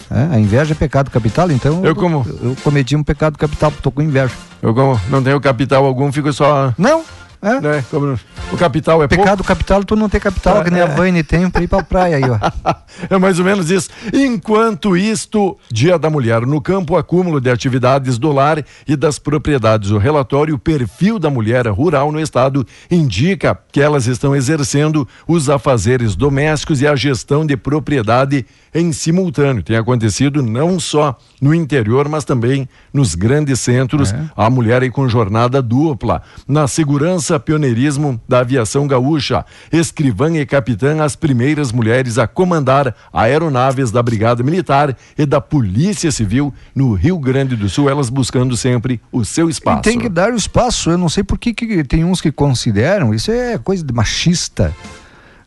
É, 0.09 0.37
a 0.37 0.39
inveja 0.39 0.73
é 0.73 0.75
pecado 0.75 1.11
capital, 1.11 1.51
então 1.51 1.85
Eu 1.85 1.95
como- 1.95 2.25
eu, 2.41 2.51
eu 2.51 2.57
cometi 2.65 2.97
um 2.97 3.03
pecado 3.03 3.37
capital, 3.37 3.71
tô 3.83 3.91
com 3.91 4.01
inveja. 4.01 4.33
Eu 4.63 4.73
como 4.73 4.99
não 5.11 5.23
tenho 5.23 5.39
capital 5.41 5.85
algum, 5.85 6.11
fico 6.11 6.33
só. 6.33 6.73
Não, 6.79 7.03
é. 7.43 7.61
Né? 7.61 7.85
Como 7.91 8.19
o 8.53 8.57
capital 8.57 9.03
é 9.03 9.09
Pecado 9.09 9.45
capital, 9.45 9.85
tu 9.85 9.97
não 9.97 10.09
tem 10.09 10.21
capital, 10.21 10.63
que 10.63 10.71
nem 10.71 10.83
a 10.83 10.87
Vane 10.87 11.23
tem 11.23 11.49
pra 11.51 11.63
ir 11.63 11.69
pra 11.69 11.83
praia 11.83 12.17
aí, 12.17 12.25
ó. 12.25 12.39
pouco. 12.39 12.87
É 13.11 13.19
mais 13.19 13.39
ou 13.39 13.45
menos 13.45 13.71
isso. 13.71 13.91
Enquanto 14.13 14.97
isto, 14.97 15.59
Dia 15.71 15.99
da 15.99 16.09
Mulher 16.09 16.47
no 16.47 16.63
campo, 16.63 16.97
acúmulo 16.97 17.41
de 17.41 17.51
atividades 17.51 18.17
do 18.17 18.33
lar 18.33 18.65
e 18.89 18.97
das 18.97 19.19
propriedades. 19.19 19.91
O 19.91 19.99
relatório 19.99 20.59
Perfil 20.59 21.19
da 21.19 21.29
Mulher 21.29 21.67
Rural 21.69 22.11
no 22.11 22.19
Estado 22.19 22.67
indica 22.91 23.59
que 23.71 23.83
elas 23.83 24.07
estão 24.07 24.35
exercendo 24.35 25.07
os 25.29 25.51
afazeres 25.51 26.17
domésticos 26.17 26.81
e 26.81 26.87
a 26.87 26.97
gestão 26.97 27.45
de 27.45 27.57
propriedade 27.57 28.47
em 28.79 28.93
simultâneo. 28.93 29.63
Tem 29.63 29.77
acontecido 29.77 30.41
não 30.41 30.79
só 30.79 31.19
no 31.43 31.53
interior, 31.53 32.09
mas 32.09 32.25
também 32.25 32.69
nos 32.93 33.17
grandes 33.17 33.59
centros. 33.59 34.15
A 34.37 34.49
mulher 34.49 34.83
aí 34.83 34.91
com 34.91 35.09
jornada 35.09 35.61
dupla. 35.61 36.23
Na 36.47 36.69
segurança, 36.69 37.41
pioneirismo 37.41 38.21
da 38.29 38.37
da 38.37 38.41
aviação 38.41 38.87
gaúcha, 38.87 39.45
escrivã 39.73 40.31
e 40.37 40.45
capitã, 40.45 41.03
as 41.03 41.17
primeiras 41.17 41.73
mulheres 41.73 42.19
a 42.19 42.27
comandar 42.27 42.95
aeronaves 43.13 43.91
da 43.91 44.03
Brigada 44.03 44.43
Militar 44.43 44.95
e 45.17 45.25
da 45.25 45.41
Polícia 45.41 46.13
Civil 46.13 46.53
no 46.75 46.93
Rio 46.93 47.19
Grande 47.19 47.57
do 47.57 47.69
Sul, 47.69 47.89
elas 47.89 48.11
buscando 48.11 48.57
sempre 48.57 49.01
o 49.11 49.25
seu 49.25 49.49
espaço. 49.49 49.81
E 49.81 49.83
tem 49.83 49.99
que 49.99 50.09
dar 50.09 50.33
o 50.33 50.37
espaço. 50.37 50.91
Eu 50.91 50.99
não 50.99 51.09
sei 51.09 51.25
por 51.25 51.39
que, 51.39 51.55
que 51.55 51.83
tem 51.83 52.05
uns 52.05 52.21
que 52.21 52.31
consideram, 52.31 53.15
isso 53.15 53.31
é 53.31 53.57
coisa 53.57 53.83
de 53.83 53.93
machista 53.93 54.75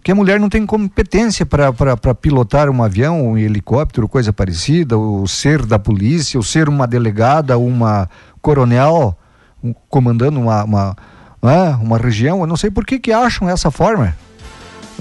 que 0.04 0.12
a 0.12 0.16
mulher 0.16 0.40
não 0.40 0.50
tem 0.50 0.66
competência 0.66 1.46
para 1.46 2.16
pilotar 2.16 2.70
um 2.70 2.82
avião, 2.82 3.32
um 3.32 3.38
helicóptero, 3.38 4.08
coisa 4.08 4.32
parecida, 4.32 4.98
ou 4.98 5.28
ser 5.28 5.66
da 5.66 5.78
polícia, 5.78 6.38
ou 6.38 6.44
ser 6.44 6.70
uma 6.70 6.88
delegada, 6.88 7.58
uma 7.58 8.10
coronel 8.42 9.18
um, 9.64 9.74
comandando 9.90 10.40
uma, 10.40 10.64
uma, 10.64 10.98
é, 11.44 11.76
uma 11.76 11.98
região. 11.98 12.40
Eu 12.42 12.48
não 12.48 12.56
sei 12.56 12.72
por 12.72 12.86
que, 12.86 13.00
que 13.00 13.12
acham 13.12 13.50
essa 13.50 13.70
forma. 13.70 14.16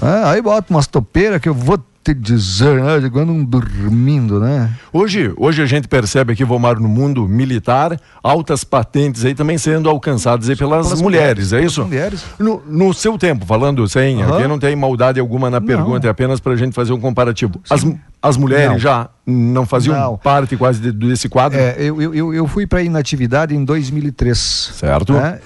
É, 0.01 0.29
aí 0.29 0.41
bota 0.41 0.73
umas 0.73 0.87
topeiras 0.87 1.41
que 1.41 1.49
eu 1.49 1.53
vou 1.53 1.79
te 2.03 2.13
dizer, 2.13 2.81
né? 2.81 2.97
Igual 2.97 3.25
dormindo, 3.43 4.39
né? 4.39 4.69
Hoje, 4.91 5.33
hoje 5.37 5.61
a 5.61 5.65
gente 5.65 5.87
percebe 5.87 6.33
aqui, 6.33 6.43
Vomar, 6.43 6.79
no 6.79 6.87
mundo 6.87 7.27
militar, 7.27 7.99
altas 8.23 8.63
patentes 8.63 9.25
aí 9.25 9.35
também 9.35 9.57
sendo 9.57 9.89
alcançadas 9.89 10.49
aí 10.49 10.55
pelas, 10.55 10.87
pelas 10.87 11.01
mulheres, 11.01 11.49
mulheres, 11.49 11.53
é 11.53 11.61
isso? 11.61 11.83
Mulheres. 11.85 12.23
No, 12.39 12.61
no, 12.65 12.93
seu 12.93 13.17
tempo, 13.17 13.45
falando 13.45 13.87
sem, 13.87 14.23
uhum. 14.23 14.35
aqui 14.35 14.47
não 14.47 14.57
tem 14.57 14.75
maldade 14.75 15.19
alguma 15.19 15.49
na 15.49 15.59
pergunta, 15.59 15.99
não. 15.99 16.07
é 16.07 16.09
apenas 16.09 16.39
para 16.39 16.53
a 16.53 16.55
gente 16.55 16.73
fazer 16.73 16.93
um 16.93 16.99
comparativo. 16.99 17.59
As, 17.69 17.85
as 18.21 18.37
mulheres 18.37 18.71
não. 18.71 18.79
já 18.79 19.09
não 19.25 19.65
faziam 19.65 19.99
não. 19.99 20.17
parte 20.17 20.55
quase 20.55 20.79
de, 20.79 20.91
desse 20.91 21.27
quadro? 21.27 21.59
É, 21.59 21.75
eu, 21.77 22.01
eu, 22.13 22.33
eu 22.33 22.47
fui 22.47 22.65
para 22.65 22.79
a 22.79 22.83
inatividade 22.83 23.55
em 23.55 23.63
2003. 23.63 24.37
Certo. 24.37 25.13
Né? 25.13 25.39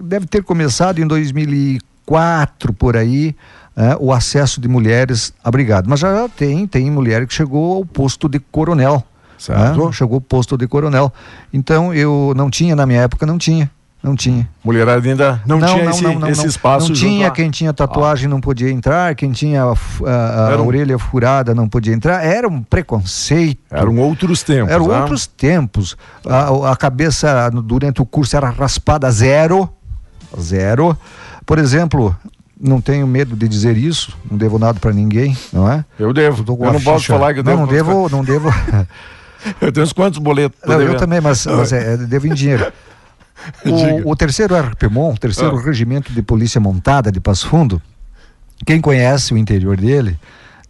Deve 0.00 0.26
ter 0.26 0.42
começado 0.42 1.00
em 1.00 1.06
2004, 1.06 2.72
por 2.72 2.96
aí 2.96 3.34
é, 3.76 3.96
o 4.00 4.12
acesso 4.12 4.60
de 4.60 4.68
mulheres 4.68 5.34
à 5.44 5.50
brigada. 5.50 5.86
Mas 5.88 6.00
já 6.00 6.28
tem, 6.28 6.66
tem 6.66 6.90
mulher 6.90 7.26
que 7.26 7.34
chegou 7.34 7.76
ao 7.76 7.84
posto 7.84 8.28
de 8.28 8.38
coronel. 8.38 9.04
Certo. 9.38 9.86
Né? 9.86 9.92
Chegou 9.92 10.16
ao 10.16 10.20
posto 10.20 10.56
de 10.56 10.66
coronel. 10.66 11.12
Então 11.52 11.92
eu 11.92 12.32
não 12.34 12.48
tinha, 12.48 12.74
na 12.74 12.86
minha 12.86 13.02
época, 13.02 13.26
não 13.26 13.36
tinha. 13.36 13.70
Não 14.02 14.14
tinha. 14.14 14.48
Mulherada 14.62 15.08
ainda 15.08 15.42
não, 15.44 15.58
não 15.58 15.66
tinha 15.66 15.84
não, 15.84 15.90
esse, 15.90 16.02
não, 16.04 16.28
esse 16.28 16.46
espaço. 16.46 16.88
Não 16.88 16.94
tinha, 16.94 17.30
quem 17.30 17.50
tinha 17.50 17.72
tatuagem 17.72 18.26
ah. 18.26 18.28
não 18.28 18.40
podia 18.40 18.70
entrar, 18.70 19.14
quem 19.16 19.32
tinha 19.32 19.64
a, 19.64 19.74
a, 20.08 20.54
a 20.54 20.62
um... 20.62 20.66
orelha 20.66 20.96
furada 20.96 21.54
não 21.54 21.68
podia 21.68 21.92
entrar. 21.92 22.24
Era 22.24 22.46
um 22.46 22.62
preconceito. 22.62 23.60
Eram 23.68 23.98
outros 23.98 24.44
tempos. 24.44 24.72
Eram 24.72 24.86
né? 24.86 25.00
outros 25.00 25.26
tempos. 25.26 25.96
A, 26.24 26.70
a 26.70 26.76
cabeça 26.76 27.50
durante 27.50 28.00
o 28.00 28.06
curso 28.06 28.36
era 28.36 28.48
raspada 28.48 29.10
zero. 29.10 29.68
Zero. 30.40 30.96
Por 31.44 31.58
exemplo, 31.58 32.14
não 32.58 32.80
tenho 32.80 33.06
medo 33.06 33.36
de 33.36 33.46
dizer 33.46 33.76
isso, 33.76 34.16
não 34.30 34.38
devo 34.38 34.58
nada 34.58 34.80
para 34.80 34.92
ninguém, 34.92 35.36
não 35.52 35.70
é? 35.70 35.84
Eu 35.98 36.12
devo. 36.12 36.44
Eu, 36.48 36.64
eu 36.64 36.72
não 36.72 36.80
posso 36.80 37.06
falar 37.06 37.34
que 37.34 37.40
eu 37.40 37.44
devo. 37.44 37.58
Não, 37.58 37.66
não 37.66 37.72
devo, 37.72 38.08
não 38.08 38.24
devo. 38.24 38.48
eu 39.60 39.70
tenho 39.70 39.84
uns 39.84 39.92
quantos 39.92 40.18
boletos? 40.18 40.58
Não, 40.66 40.80
eu 40.80 40.96
também, 40.96 41.20
mas, 41.20 41.44
mas 41.46 41.72
é, 41.72 41.94
é, 41.94 41.96
devo 41.96 42.26
em 42.26 42.34
dinheiro. 42.34 42.72
O, 43.64 44.10
o 44.10 44.16
terceiro 44.16 44.56
RPMON, 44.58 45.12
o 45.12 45.18
terceiro 45.18 45.56
ah. 45.56 45.62
Regimento 45.62 46.10
de 46.10 46.20
Polícia 46.22 46.58
Montada 46.60 47.12
de 47.12 47.20
Passo 47.20 47.46
Fundo, 47.48 47.80
quem 48.64 48.80
conhece 48.80 49.32
o 49.34 49.38
interior 49.38 49.76
dele, 49.76 50.18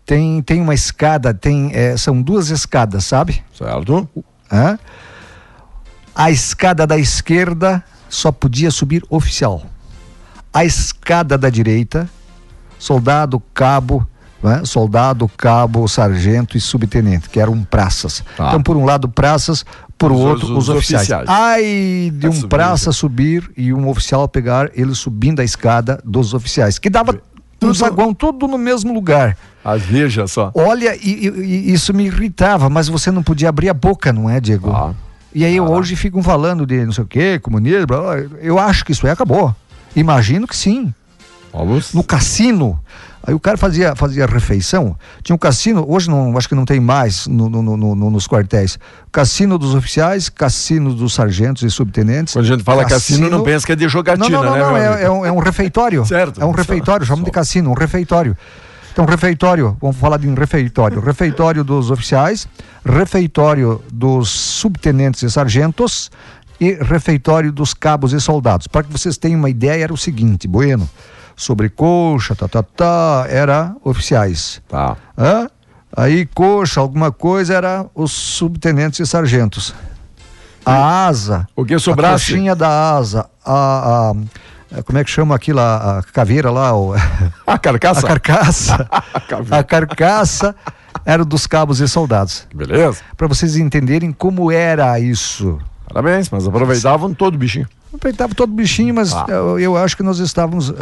tem, 0.05 0.43
tem 0.43 0.61
uma 0.61 0.75
escada, 0.75 1.33
tem, 1.33 1.71
é, 1.73 1.97
são 1.97 2.21
duas 2.21 2.51
escadas, 2.51 3.05
sabe? 3.05 3.43
Certo. 3.57 4.07
Hã? 4.53 4.79
A 6.15 6.31
escada 6.31 6.87
da 6.87 6.99
esquerda 6.99 7.83
só 8.11 8.31
podia 8.33 8.71
subir 8.71 9.03
oficial 9.09 9.63
a 10.57 10.65
escada 10.65 11.37
da 11.37 11.51
direita, 11.51 12.09
soldado, 12.79 13.43
cabo, 13.53 14.07
né? 14.43 14.63
soldado, 14.65 15.31
cabo, 15.37 15.87
sargento 15.87 16.57
e 16.57 16.61
subtenente, 16.63 17.29
que 17.29 17.39
eram 17.39 17.63
praças. 17.63 18.25
Tá. 18.39 18.49
Então, 18.49 18.63
por 18.63 18.75
um 18.75 18.87
lado, 18.87 19.07
praças, 19.07 19.67
por 19.99 20.11
os, 20.11 20.19
outro, 20.19 20.47
os, 20.47 20.51
os, 20.57 20.69
oficiais. 20.71 21.11
oficiais. 21.11 21.29
Ai, 21.29 22.11
de 22.11 22.27
um 22.27 22.41
praça 22.49 22.91
subir 22.91 23.51
e 23.55 23.71
um 23.75 23.87
oficial 23.87 24.27
pegar 24.27 24.71
ele 24.73 24.95
subindo 24.95 25.41
a 25.41 25.45
escada 25.45 26.01
dos 26.03 26.33
oficiais, 26.33 26.79
que 26.79 26.89
dava 26.89 27.21
tudo... 27.61 27.71
um 27.71 27.75
saguão 27.75 28.15
tudo 28.15 28.49
no 28.49 28.57
mesmo 28.57 28.95
lugar. 28.95 29.37
As 29.63 29.83
veja 29.83 30.27
só. 30.27 30.51
Olha, 30.55 30.97
e, 30.97 31.29
e, 31.29 31.71
isso 31.71 31.93
me 31.93 32.07
irritava, 32.07 32.71
mas 32.71 32.89
você 32.89 33.11
não 33.11 33.23
podia 33.23 33.51
abrir 33.51 33.69
a 33.69 33.75
boca, 33.75 34.11
não 34.11 34.31
é, 34.31 34.41
Diego? 34.41 34.71
Ah. 34.71 34.95
E 35.35 35.45
aí 35.45 35.59
ah. 35.59 35.63
hoje 35.63 35.97
ficam 35.97 36.23
falando 36.23 36.65
de 36.65 36.83
não 36.83 36.93
sei 36.93 37.05
o 37.05 37.07
que, 37.07 37.39
comunismo, 37.41 37.93
eu 38.41 38.59
acho 38.59 38.87
que 38.87 38.93
isso 38.93 39.07
aí 39.07 39.13
acabou. 39.13 39.55
Imagino 39.97 40.47
que 40.47 40.57
sim. 40.57 40.95
No 41.95 42.05
cassino. 42.05 42.79
Aí 43.27 43.35
o 43.35 43.41
cara 43.41 43.57
fazia, 43.57 43.97
fazia 43.97 44.25
refeição. 44.25 44.97
Tinha 45.21 45.35
um 45.35 45.39
cassino, 45.39 45.85
hoje 45.89 46.09
não, 46.09 46.37
acho 46.39 46.49
que 46.49 46.55
não 46.55 46.65
tem 46.65 46.79
mais 46.79 47.27
no, 47.27 47.49
no, 47.49 47.77
no, 47.77 48.11
nos 48.11 48.29
quartéis. 48.29 48.79
Cassino 49.11 49.59
dos 49.59 49.75
oficiais, 49.75 50.29
cassino 50.29 50.95
dos 50.95 51.15
sargentos 51.15 51.65
e 51.65 51.71
subtenentes. 51.71 52.35
Quando 52.35 52.45
a 52.45 52.49
gente 52.49 52.63
fala 52.63 52.85
cassino, 52.85 53.21
cassino 53.21 53.37
não 53.37 53.43
pensa 53.43 53.67
que 53.67 53.73
é 53.73 53.77
de 53.77 53.89
jogatina, 53.89 54.29
não, 54.29 54.45
não, 54.45 54.51
não, 54.51 54.73
né? 54.75 54.89
Não, 54.89 54.97
é, 54.97 55.03
é, 55.03 55.11
um, 55.11 55.27
é 55.27 55.33
um 55.33 55.39
refeitório. 55.39 56.05
certo. 56.07 56.41
É 56.41 56.45
um 56.45 56.53
refeitório, 56.53 57.05
chamam 57.05 57.25
de 57.25 57.31
cassino, 57.33 57.71
um 57.71 57.75
refeitório. 57.75 58.37
Então, 58.97 59.05
refeitório, 59.05 59.77
vamos 59.79 59.97
falar 59.97 60.17
de 60.17 60.27
um 60.27 60.33
refeitório. 60.33 61.01
Refeitório 61.01 61.63
dos 61.63 61.91
oficiais, 61.91 62.49
refeitório 62.83 63.83
dos 63.93 64.31
subtenentes 64.31 65.23
e 65.23 65.31
sargentos, 65.31 66.11
e 66.61 66.73
refeitório 66.73 67.53
dos 67.53 67.75
cabos 67.75 68.13
e 68.13 68.21
soldados. 68.21 68.67
Para 68.67 68.83
que 68.83 68.93
vocês 68.93 69.17
tenham 69.17 69.39
uma 69.39 69.51
ideia, 69.51 69.85
era 69.85 69.93
o 69.93 69.97
seguinte, 69.97 70.49
Bueno, 70.49 70.89
sobre 71.37 71.69
coxa, 71.69 72.35
tá, 72.35 72.49
tá, 72.49 72.63
tá, 72.63 73.27
era 73.29 73.77
oficiais. 73.85 74.63
Tá. 74.69 74.97
Hã? 75.17 75.49
Aí 75.95 76.27
coxa, 76.27 76.81
alguma 76.81 77.13
coisa, 77.13 77.55
era 77.55 77.87
os 77.95 78.13
subtenentes 78.13 79.01
e 79.01 79.07
sargentos. 79.07 79.75
A 80.65 81.07
asa, 81.07 81.47
o 81.55 81.65
que 81.65 81.79
sobrasse? 81.79 82.33
a 82.33 82.35
coxinha 82.35 82.57
da 82.57 82.97
asa, 82.97 83.27
a, 83.45 84.11
a 84.11 84.83
como 84.85 84.99
é 84.99 85.05
que 85.05 85.11
chama 85.11 85.35
aquilo, 85.35 85.61
a, 85.61 85.99
a 85.99 86.03
caveira 86.03 86.51
lá? 86.51 86.77
O... 86.77 86.93
A 87.47 87.59
carcaça? 87.59 88.01
A 88.07 88.09
carcaça. 88.09 88.89
a 89.51 89.63
carcaça 89.63 90.57
era 91.05 91.25
dos 91.25 91.47
cabos 91.47 91.81
e 91.81 91.87
soldados. 91.87 92.47
Beleza. 92.53 93.01
Para 93.17 93.29
vocês 93.29 93.57
entenderem 93.57 94.11
como 94.11 94.51
era 94.51 94.99
isso. 94.99 95.59
Parabéns, 95.87 96.29
mas 96.31 96.47
aproveitavam 96.47 97.15
todo 97.15 97.35
o 97.35 97.39
bichinho. 97.39 97.67
Aproveitavam 97.95 98.35
todo 98.35 98.51
o 98.51 98.55
bichinho, 98.55 98.95
mas 98.95 99.13
ah. 99.13 99.27
eu, 99.29 99.59
eu, 99.59 99.77
acho 99.77 99.97
que 99.97 100.03
nós 100.03 100.19
estávamos 100.19 100.71
uh, 100.71 100.75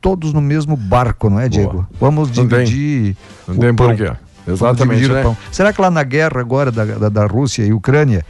todos 0.00 0.32
no 0.32 0.40
mesmo 0.40 0.76
barco, 0.76 1.28
não 1.28 1.40
é, 1.40 1.48
Diego? 1.48 1.72
Boa. 1.72 1.88
Vamos 2.00 2.30
dividir. 2.30 3.16
Não 3.46 3.54
tem, 3.54 3.54
não 3.54 3.60
tem 3.60 3.74
porquê. 3.74 4.12
Exatamente. 4.46 5.08
Né? 5.08 5.36
Será 5.50 5.72
que 5.72 5.80
lá 5.80 5.90
na 5.90 6.02
guerra 6.02 6.40
agora 6.40 6.70
da, 6.70 6.84
da, 6.84 7.08
da 7.08 7.26
Rússia 7.26 7.64
e 7.64 7.72
Ucrânia 7.72 8.24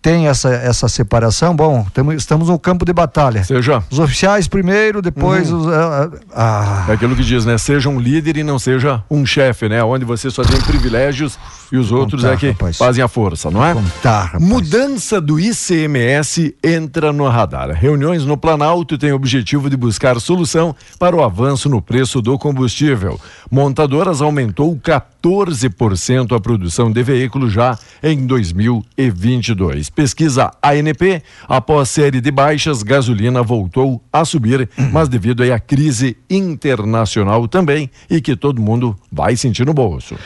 tem 0.00 0.28
essa, 0.28 0.50
essa 0.50 0.88
separação, 0.88 1.54
bom, 1.54 1.84
tamo, 1.92 2.12
estamos 2.12 2.48
no 2.48 2.58
campo 2.58 2.84
de 2.84 2.92
batalha. 2.92 3.42
Seja. 3.42 3.82
Os 3.90 3.98
oficiais 3.98 4.46
primeiro, 4.46 5.02
depois 5.02 5.50
uhum. 5.50 5.60
os. 5.60 5.68
Ah, 5.68 6.10
ah. 6.34 6.86
É 6.88 6.92
aquilo 6.92 7.16
que 7.16 7.24
diz, 7.24 7.44
né? 7.44 7.58
Seja 7.58 7.88
um 7.88 7.98
líder 7.98 8.36
e 8.36 8.44
não 8.44 8.58
seja 8.58 9.02
um 9.10 9.26
chefe, 9.26 9.68
né? 9.68 9.82
Onde 9.82 10.04
você 10.04 10.30
só 10.30 10.42
tem 10.42 10.60
privilégios 10.60 11.38
e 11.72 11.76
os 11.76 11.90
outros 11.90 12.22
Contar, 12.22 12.34
é 12.34 12.36
que 12.36 12.50
rapaz. 12.50 12.76
fazem 12.78 13.02
a 13.02 13.08
força, 13.08 13.50
não 13.50 13.64
é? 13.64 13.74
Contar, 13.74 14.40
Mudança 14.40 15.20
do 15.20 15.38
ICMS 15.38 16.54
entra 16.62 17.12
no 17.12 17.28
radar. 17.28 17.70
Reuniões 17.70 18.24
no 18.24 18.36
Planalto 18.36 18.96
têm 18.96 19.12
o 19.12 19.16
objetivo 19.16 19.68
de 19.68 19.76
buscar 19.76 20.18
solução 20.20 20.74
para 20.98 21.14
o 21.14 21.22
avanço 21.22 21.68
no 21.68 21.82
preço 21.82 22.22
do 22.22 22.38
combustível. 22.38 23.20
Montadoras 23.50 24.22
aumentou 24.22 24.74
14% 24.76 26.36
a 26.36 26.40
produção 26.40 26.90
de 26.90 27.02
veículos 27.02 27.52
já 27.52 27.76
em 28.02 28.26
2022. 28.26 29.87
Pesquisa 29.90 30.50
ANP, 30.62 31.22
após 31.48 31.88
série 31.88 32.20
de 32.20 32.30
baixas, 32.30 32.82
gasolina 32.82 33.42
voltou 33.42 34.02
a 34.12 34.24
subir, 34.24 34.68
mas 34.92 35.08
devido 35.08 35.42
à 35.42 35.58
crise 35.58 36.16
internacional 36.28 37.48
também 37.48 37.90
e 38.08 38.20
que 38.20 38.36
todo 38.36 38.60
mundo 38.60 38.96
vai 39.10 39.36
sentir 39.36 39.66
no 39.66 39.74
bolso. 39.74 40.16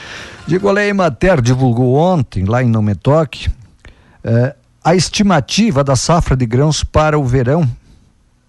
Digo, 0.47 0.69
a 0.69 0.87
Emater 0.87 1.41
divulgou 1.41 1.95
ontem, 1.95 2.45
lá 2.45 2.63
em 2.63 2.69
Nometoque, 2.69 3.49
eh, 4.25 4.55
a 4.85 4.95
estimativa 4.95 5.85
da 5.85 5.95
safra 5.95 6.37
de 6.37 6.45
grãos 6.45 6.83
para 6.83 7.19
o 7.19 7.25
verão 7.25 7.69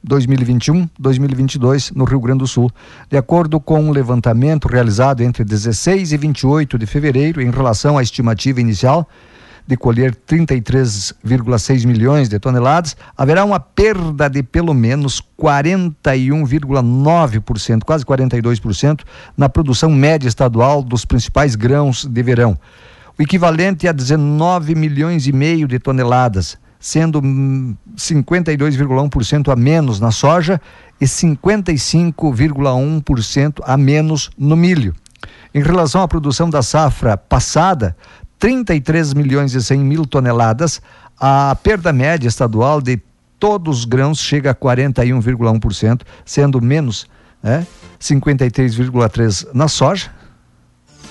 2021-2022 0.07 1.91
no 1.95 2.03
Rio 2.03 2.19
Grande 2.19 2.39
do 2.39 2.47
Sul. 2.47 2.69
De 3.09 3.17
acordo 3.17 3.59
com 3.59 3.81
um 3.81 3.91
levantamento 3.91 4.67
realizado 4.67 5.21
entre 5.21 5.43
16 5.43 6.11
e 6.11 6.17
28 6.17 6.77
de 6.77 6.85
fevereiro, 6.85 7.41
em 7.41 7.49
relação 7.49 7.97
à 7.97 8.03
estimativa 8.03 8.59
inicial, 8.59 9.07
de 9.65 9.77
colher 9.77 10.13
33,6 10.15 11.85
milhões 11.85 12.27
de 12.29 12.39
toneladas, 12.39 12.97
haverá 13.17 13.43
uma 13.45 13.59
perda 13.59 14.29
de 14.29 14.43
pelo 14.43 14.73
menos 14.73 15.23
41,9%, 15.39 17.83
quase 17.83 18.05
42%, 18.05 19.01
na 19.37 19.47
produção 19.47 19.89
média 19.89 20.27
estadual 20.27 20.83
dos 20.83 21.05
principais 21.05 21.55
grãos 21.55 22.05
de 22.05 22.23
verão. 22.23 22.59
O 23.17 23.21
equivalente 23.21 23.87
a 23.87 23.91
19 23.91 24.73
milhões 24.75 25.27
e 25.27 25.31
meio 25.31 25.67
de 25.67 25.77
toneladas, 25.79 26.57
sendo 26.79 27.21
52,1% 27.21 29.51
a 29.51 29.55
menos 29.55 29.99
na 29.99 30.09
soja 30.11 30.59
e 30.99 31.05
55,1% 31.05 33.61
a 33.63 33.77
menos 33.77 34.31
no 34.37 34.57
milho. 34.57 34.93
Em 35.53 35.61
relação 35.61 36.01
à 36.01 36.07
produção 36.07 36.49
da 36.49 36.63
safra 36.63 37.15
passada, 37.15 37.95
33 38.43 39.13
milhões 39.13 39.53
e 39.53 39.63
100 39.63 39.79
mil 39.79 40.05
toneladas, 40.05 40.81
a 41.17 41.55
perda 41.63 41.93
média 41.93 42.27
estadual 42.27 42.81
de 42.81 43.01
todos 43.39 43.79
os 43.79 43.85
grãos 43.85 44.19
chega 44.19 44.51
a 44.51 44.53
41,1%, 44.53 46.01
sendo 46.25 46.61
menos 46.61 47.07
né, 47.41 47.65
53,3% 48.01 49.47
na 49.53 49.69
soja, 49.69 50.11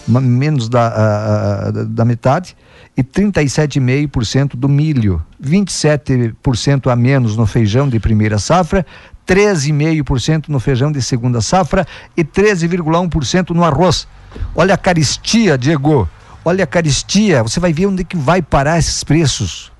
menos 0.06 0.68
da, 0.68 0.88
a, 0.88 1.68
a, 1.68 1.70
da 1.70 2.04
metade, 2.04 2.54
e 2.94 3.02
37,5% 3.02 4.50
do 4.54 4.68
milho, 4.68 5.24
27% 5.42 6.92
a 6.92 6.94
menos 6.94 7.34
no 7.34 7.46
feijão 7.46 7.88
de 7.88 7.98
primeira 7.98 8.38
safra, 8.38 8.84
13,5% 9.26 10.48
no 10.48 10.60
feijão 10.60 10.92
de 10.92 11.00
segunda 11.00 11.40
safra 11.40 11.86
e 12.14 12.22
13,1% 12.22 13.54
no 13.54 13.64
arroz. 13.64 14.06
Olha 14.54 14.74
a 14.74 14.76
caristia, 14.76 15.56
Diego. 15.56 16.06
Olha 16.44 16.64
a 16.64 16.66
caristia. 16.66 17.42
Você 17.42 17.60
vai 17.60 17.72
ver 17.72 17.86
onde 17.86 18.04
que 18.04 18.16
vai 18.16 18.42
parar 18.42 18.78
esses 18.78 19.04
preços 19.04 19.70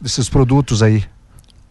desses 0.00 0.28
produtos 0.28 0.82
aí. 0.82 1.04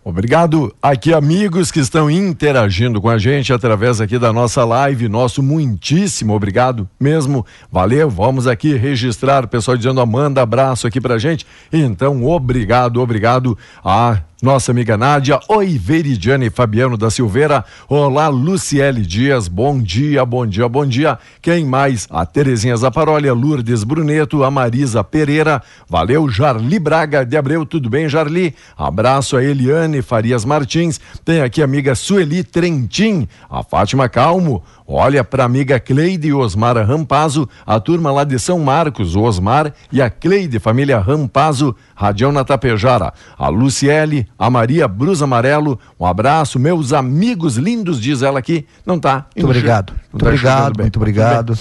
Obrigado 0.04 0.74
aqui 0.82 1.14
amigos 1.14 1.72
que 1.72 1.80
estão 1.80 2.10
interagindo 2.10 3.00
com 3.00 3.08
a 3.08 3.20
gente 3.20 3.54
através 3.54 4.02
aqui 4.02 4.18
da 4.18 4.34
nossa 4.34 4.66
live, 4.66 5.08
nosso 5.08 5.44
muitíssimo 5.44 6.34
obrigado 6.34 6.90
mesmo, 7.00 7.46
valeu, 7.72 8.10
vamos 8.10 8.48
aqui 8.48 8.76
registrar, 8.76 9.46
pessoal 9.46 9.78
dizendo 9.78 10.04
manda 10.08 10.42
abraço 10.42 10.88
aqui 10.88 11.00
pra 11.00 11.20
gente, 11.20 11.46
então 11.72 12.26
obrigado, 12.26 13.00
obrigado 13.00 13.56
a 13.86 14.18
nossa 14.42 14.72
amiga 14.72 14.98
Nádia, 14.98 15.40
oi 15.48 15.78
Veridiane 15.78 16.50
Fabiano 16.50 16.98
da 16.98 17.12
Silveira, 17.12 17.64
olá 17.88 18.28
Luciele 18.28 19.02
Dias, 19.02 19.48
bom 19.48 19.80
dia, 19.80 20.26
bom 20.26 20.48
dia, 20.48 20.68
bom 20.68 20.84
dia. 20.84 21.20
Quem 21.40 21.64
mais? 21.64 22.08
A 22.10 22.26
Terezinha 22.26 22.76
Zaparoli, 22.76 23.30
a 23.30 23.34
Lourdes 23.34 23.84
Bruneto, 23.84 24.44
a 24.44 24.50
Marisa 24.50 25.04
Pereira, 25.04 25.62
valeu 25.88 26.28
Jarli 26.28 26.80
Braga 26.80 27.24
de 27.24 27.38
Abreu, 27.38 27.68
tudo 27.68 27.88
bem 27.88 28.10
Jarli? 28.10 28.56
Abraço 28.76 29.38
a 29.38 29.44
Eliane 29.44 30.02
Farias 30.02 30.44
Martins, 30.44 31.00
tem 31.24 31.42
aqui 31.42 31.62
a 31.62 31.66
amiga 31.66 31.94
Sueli 31.94 32.44
Trentin, 32.44 33.28
a 33.48 33.62
Fátima 33.62 34.10
Calmo, 34.10 34.64
Olha 34.94 35.24
para 35.24 35.44
a 35.44 35.46
amiga 35.46 35.80
Cleide 35.80 36.28
e 36.28 36.34
Osmar 36.34 36.76
Rampazo, 36.86 37.48
a 37.66 37.80
turma 37.80 38.12
lá 38.12 38.26
de 38.26 38.38
São 38.38 38.60
Marcos, 38.60 39.16
o 39.16 39.22
Osmar 39.22 39.74
e 39.90 40.02
a 40.02 40.10
Cleide, 40.10 40.60
família 40.60 41.00
Rampazo, 41.00 41.74
Radião 41.96 42.30
na 42.30 42.44
Tapejara. 42.44 43.14
A 43.38 43.48
Luciele, 43.48 44.28
a 44.38 44.50
Maria 44.50 44.90
Brus 44.90 45.22
Amarelo, 45.22 45.80
um 45.98 46.06
abraço, 46.06 46.60
meus 46.60 46.92
amigos 46.92 47.56
lindos, 47.56 48.02
diz 48.02 48.22
ela 48.22 48.40
aqui. 48.40 48.68
Não 48.86 49.00
tá. 49.00 49.28
Muito 49.34 49.46
obrigado. 49.46 49.94
Muito 50.12 50.24
tá 50.26 50.30
obrigado, 50.30 50.82
muito 50.82 50.98
obrigado 50.98 51.58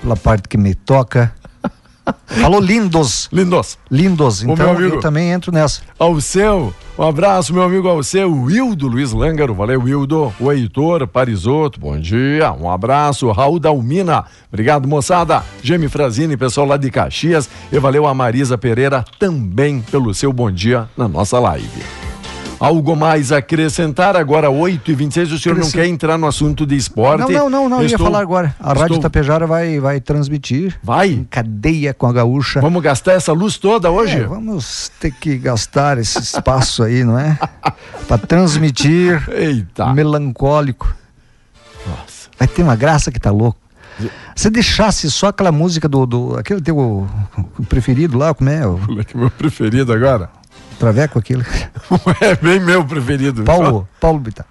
pela 0.00 0.16
parte 0.16 0.48
que 0.48 0.56
me 0.56 0.74
toca. 0.74 1.34
Falou 2.26 2.60
lindos. 2.60 3.28
Lindos. 3.32 3.78
Lindos. 3.90 4.42
Então 4.42 4.80
eu 4.80 5.00
também 5.00 5.30
entro 5.30 5.52
nessa. 5.52 5.82
Ao 5.98 6.20
seu, 6.20 6.72
um 6.98 7.02
abraço, 7.02 7.52
meu 7.52 7.62
amigo 7.62 7.88
ao 7.88 8.02
seu, 8.02 8.32
Wildo 8.32 8.86
Luiz 8.86 9.12
Lângaro. 9.12 9.54
Valeu, 9.54 9.80
Wildo. 9.82 10.32
O 10.38 10.52
Heitor 10.52 11.06
Parisoto, 11.06 11.80
bom 11.80 11.98
dia. 11.98 12.52
Um 12.52 12.70
abraço. 12.70 13.30
Raul 13.30 13.58
Dalmina. 13.58 14.24
Obrigado, 14.48 14.86
moçada. 14.88 15.42
Gemi 15.62 15.88
Frazini, 15.88 16.36
pessoal 16.36 16.66
lá 16.66 16.76
de 16.76 16.90
Caxias. 16.90 17.48
E 17.72 17.78
valeu 17.78 18.06
a 18.06 18.14
Marisa 18.14 18.58
Pereira 18.58 19.04
também 19.18 19.80
pelo 19.80 20.12
seu 20.14 20.32
bom 20.32 20.50
dia 20.50 20.88
na 20.96 21.08
nossa 21.08 21.38
live. 21.38 21.99
Algo 22.60 22.94
mais 22.94 23.32
a 23.32 23.38
acrescentar? 23.38 24.14
Agora 24.16 24.50
8 24.50 24.90
e 24.90 24.94
26 24.94 25.32
o 25.32 25.38
senhor 25.38 25.56
não 25.56 25.70
quer 25.70 25.86
entrar 25.86 26.18
no 26.18 26.26
assunto 26.26 26.66
de 26.66 26.76
esporte? 26.76 27.32
Não, 27.32 27.48
não, 27.48 27.50
não, 27.50 27.68
não 27.70 27.82
Estou... 27.82 27.98
ia 27.98 28.04
falar 28.04 28.20
agora. 28.20 28.54
A 28.60 28.68
Estou... 28.68 28.82
Rádio 28.82 29.00
Tapejara 29.00 29.46
vai, 29.46 29.80
vai 29.80 29.98
transmitir. 29.98 30.78
Vai? 30.82 31.08
Em 31.08 31.24
cadeia 31.24 31.94
com 31.94 32.06
a 32.06 32.12
gaúcha. 32.12 32.60
Vamos 32.60 32.82
gastar 32.82 33.12
essa 33.12 33.32
luz 33.32 33.56
toda 33.56 33.90
hoje? 33.90 34.18
É, 34.18 34.24
vamos 34.24 34.92
ter 35.00 35.10
que 35.10 35.38
gastar 35.38 35.96
esse 35.96 36.18
espaço 36.18 36.82
aí, 36.82 37.02
não 37.02 37.18
é? 37.18 37.38
Para 38.06 38.18
transmitir. 38.18 39.26
Eita. 39.30 39.94
Melancólico. 39.94 40.94
Nossa. 41.86 42.28
Vai 42.38 42.46
ter 42.46 42.62
uma 42.62 42.76
graça 42.76 43.10
que 43.10 43.18
tá 43.18 43.30
louco. 43.30 43.58
Se 44.36 44.50
deixasse 44.50 45.10
só 45.10 45.28
aquela 45.28 45.52
música 45.52 45.88
do, 45.88 46.06
do 46.06 46.38
aquele 46.38 46.60
teu 46.60 47.08
preferido 47.68 48.18
lá, 48.18 48.34
como 48.34 48.50
é? 48.50 48.66
O... 48.66 48.78
É 48.98 49.04
que 49.04 49.16
é 49.16 49.20
meu 49.20 49.30
preferido 49.30 49.92
agora? 49.92 50.30
Traveco 50.80 51.18
aquilo. 51.18 51.44
é 52.22 52.34
bem 52.36 52.58
meu 52.58 52.82
preferido. 52.82 53.44
Paulo, 53.44 53.86
Paulo 54.00 54.18
Bittar. 54.18 54.46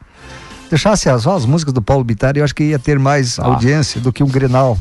Deixasse 0.70 1.10
só 1.20 1.36
as 1.36 1.44
músicas 1.44 1.74
do 1.74 1.82
Paulo 1.82 2.04
Bittar, 2.04 2.38
eu 2.38 2.44
acho 2.44 2.54
que 2.54 2.66
ia 2.66 2.78
ter 2.78 3.00
mais 3.00 3.40
ah. 3.40 3.46
audiência 3.46 4.00
do 4.00 4.14
que 4.14 4.24
um 4.24 4.28
Grenal. 4.28 4.78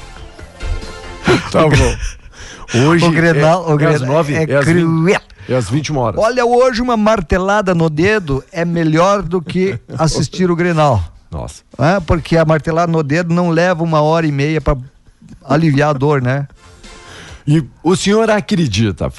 tá 1.50 1.62
bom. 1.62 2.78
Hoje 2.86 3.06
o 3.06 3.10
Grenal, 3.10 3.70
é, 3.70 3.72
o 3.72 3.76
Grenal 3.78 3.92
é, 3.92 3.96
às 3.96 4.02
nove, 4.02 4.34
é, 4.34 4.42
é 4.42 4.60
cruel. 4.62 5.20
É 5.48 5.54
às 5.54 5.70
21 5.70 5.96
horas. 5.96 6.20
Olha, 6.22 6.44
hoje 6.44 6.82
uma 6.82 6.96
martelada 6.96 7.74
no 7.74 7.88
dedo 7.88 8.44
é 8.52 8.62
melhor 8.62 9.22
do 9.22 9.40
que 9.40 9.80
assistir 9.96 10.50
o 10.50 10.54
Grenal. 10.54 11.02
Nossa. 11.30 11.62
É, 11.78 11.98
porque 12.00 12.36
a 12.36 12.44
martelada 12.44 12.92
no 12.92 13.02
dedo 13.02 13.34
não 13.34 13.48
leva 13.48 13.82
uma 13.82 14.02
hora 14.02 14.26
e 14.26 14.32
meia 14.32 14.60
para 14.60 14.76
aliviar 15.42 15.88
a 15.88 15.92
dor, 15.94 16.20
né? 16.20 16.46
E 17.46 17.64
o 17.82 17.96
senhor 17.96 18.28
acredita, 18.30 19.10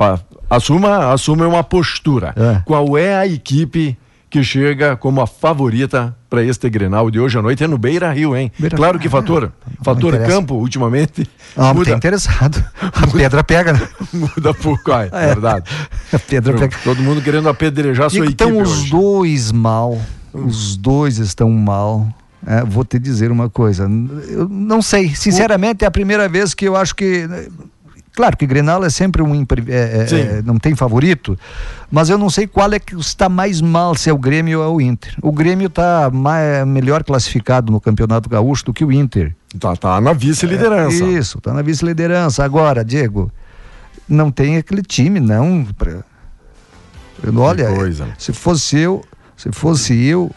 assuma, 0.52 1.14
assuma 1.14 1.48
uma 1.48 1.64
postura. 1.64 2.34
É. 2.36 2.62
Qual 2.66 2.98
é 2.98 3.16
a 3.16 3.26
equipe 3.26 3.98
que 4.30 4.44
chega 4.44 4.96
como 4.96 5.22
a 5.22 5.28
favorita 5.28 6.16
para 6.30 6.44
este 6.44 6.70
Grenal 6.70 7.10
de 7.10 7.20
hoje 7.20 7.38
à 7.38 7.42
noite? 7.42 7.64
É 7.64 7.68
no 7.68 7.78
Beira 7.78 8.12
Rio, 8.12 8.36
hein? 8.36 8.52
Beira 8.60 8.76
claro 8.76 9.00
que 9.00 9.08
fator, 9.08 9.46
é, 9.66 9.84
fator 9.84 10.18
campo, 10.20 10.56
ultimamente. 10.56 11.28
Ah, 11.56 11.74
muda. 11.74 11.92
interessado. 11.92 12.64
A 12.82 13.08
pedra 13.08 13.44
pega, 13.44 13.74
né? 13.74 13.88
muda 14.14 14.54
pouco, 14.54 14.92
é, 14.92 15.10
é, 15.12 15.28
verdade. 15.28 15.72
A 16.12 16.20
pedra 16.20 16.58
pega. 16.58 16.78
Todo 16.84 17.02
mundo 17.02 17.22
querendo 17.22 17.48
apedrejar 17.48 18.08
a 18.08 18.10
sua 18.10 18.26
equipe. 18.26 18.34
Então, 18.34 18.62
os 18.62 18.82
hoje. 18.82 18.90
dois 18.92 19.52
mal. 19.52 20.02
Os 20.34 20.76
dois 20.78 21.18
estão 21.18 21.50
mal. 21.50 22.08
É, 22.46 22.64
vou 22.64 22.84
te 22.84 22.98
dizer 22.98 23.32
uma 23.32 23.50
coisa. 23.50 23.84
Eu 23.84 24.50
não 24.50 24.82
sei. 24.82 25.14
Sinceramente, 25.16 25.84
é 25.84 25.88
a 25.88 25.92
primeira 25.92 26.28
vez 26.28 26.54
que 26.54 26.66
eu 26.66 26.76
acho 26.76 26.96
que 26.96 27.28
Claro 28.22 28.38
que 28.38 28.46
Grenal 28.46 28.86
é 28.86 28.90
sempre 28.92 29.24
um. 29.24 29.34
É, 29.34 29.72
é, 29.72 30.38
é, 30.38 30.42
não 30.44 30.60
tem 30.60 30.76
favorito, 30.76 31.36
mas 31.90 32.08
eu 32.08 32.20
não 32.20 32.30
sei 32.30 32.46
qual 32.46 32.72
é 32.72 32.78
que 32.78 32.96
está 32.96 33.28
mais 33.28 33.62
mal, 33.62 33.96
se 33.96 34.12
é 34.12 34.14
o 34.14 34.18
Grêmio 34.20 34.60
ou 34.60 34.64
é 34.64 34.68
o 34.68 34.80
Inter. 34.80 35.16
O 35.24 35.32
Grêmio 35.32 35.66
está 35.66 36.12
melhor 36.68 37.04
classificado 37.04 37.72
no 37.72 37.82
Campeonato 37.82 38.30
Gaúcho 38.30 38.66
do 38.66 38.74
que 38.74 38.86
o 38.86 38.92
Inter. 38.92 39.36
Tá, 39.60 39.76
tá 39.76 40.00
na 40.00 40.14
vice-liderança. 40.14 41.04
É, 41.04 41.08
isso, 41.08 41.42
tá 41.42 41.52
na 41.52 41.64
vice-liderança. 41.64 42.44
Agora, 42.44 42.86
Diego, 42.86 43.32
não 44.08 44.30
tem 44.30 44.58
aquele 44.58 44.84
time, 44.84 45.20
não. 45.20 45.66
Pra... 45.76 46.04
Olha, 47.36 47.70
se 48.20 48.32
fosse 48.34 48.78
eu, 48.78 49.04
se 49.36 49.52
fosse 49.52 50.00
eu, 50.00 50.30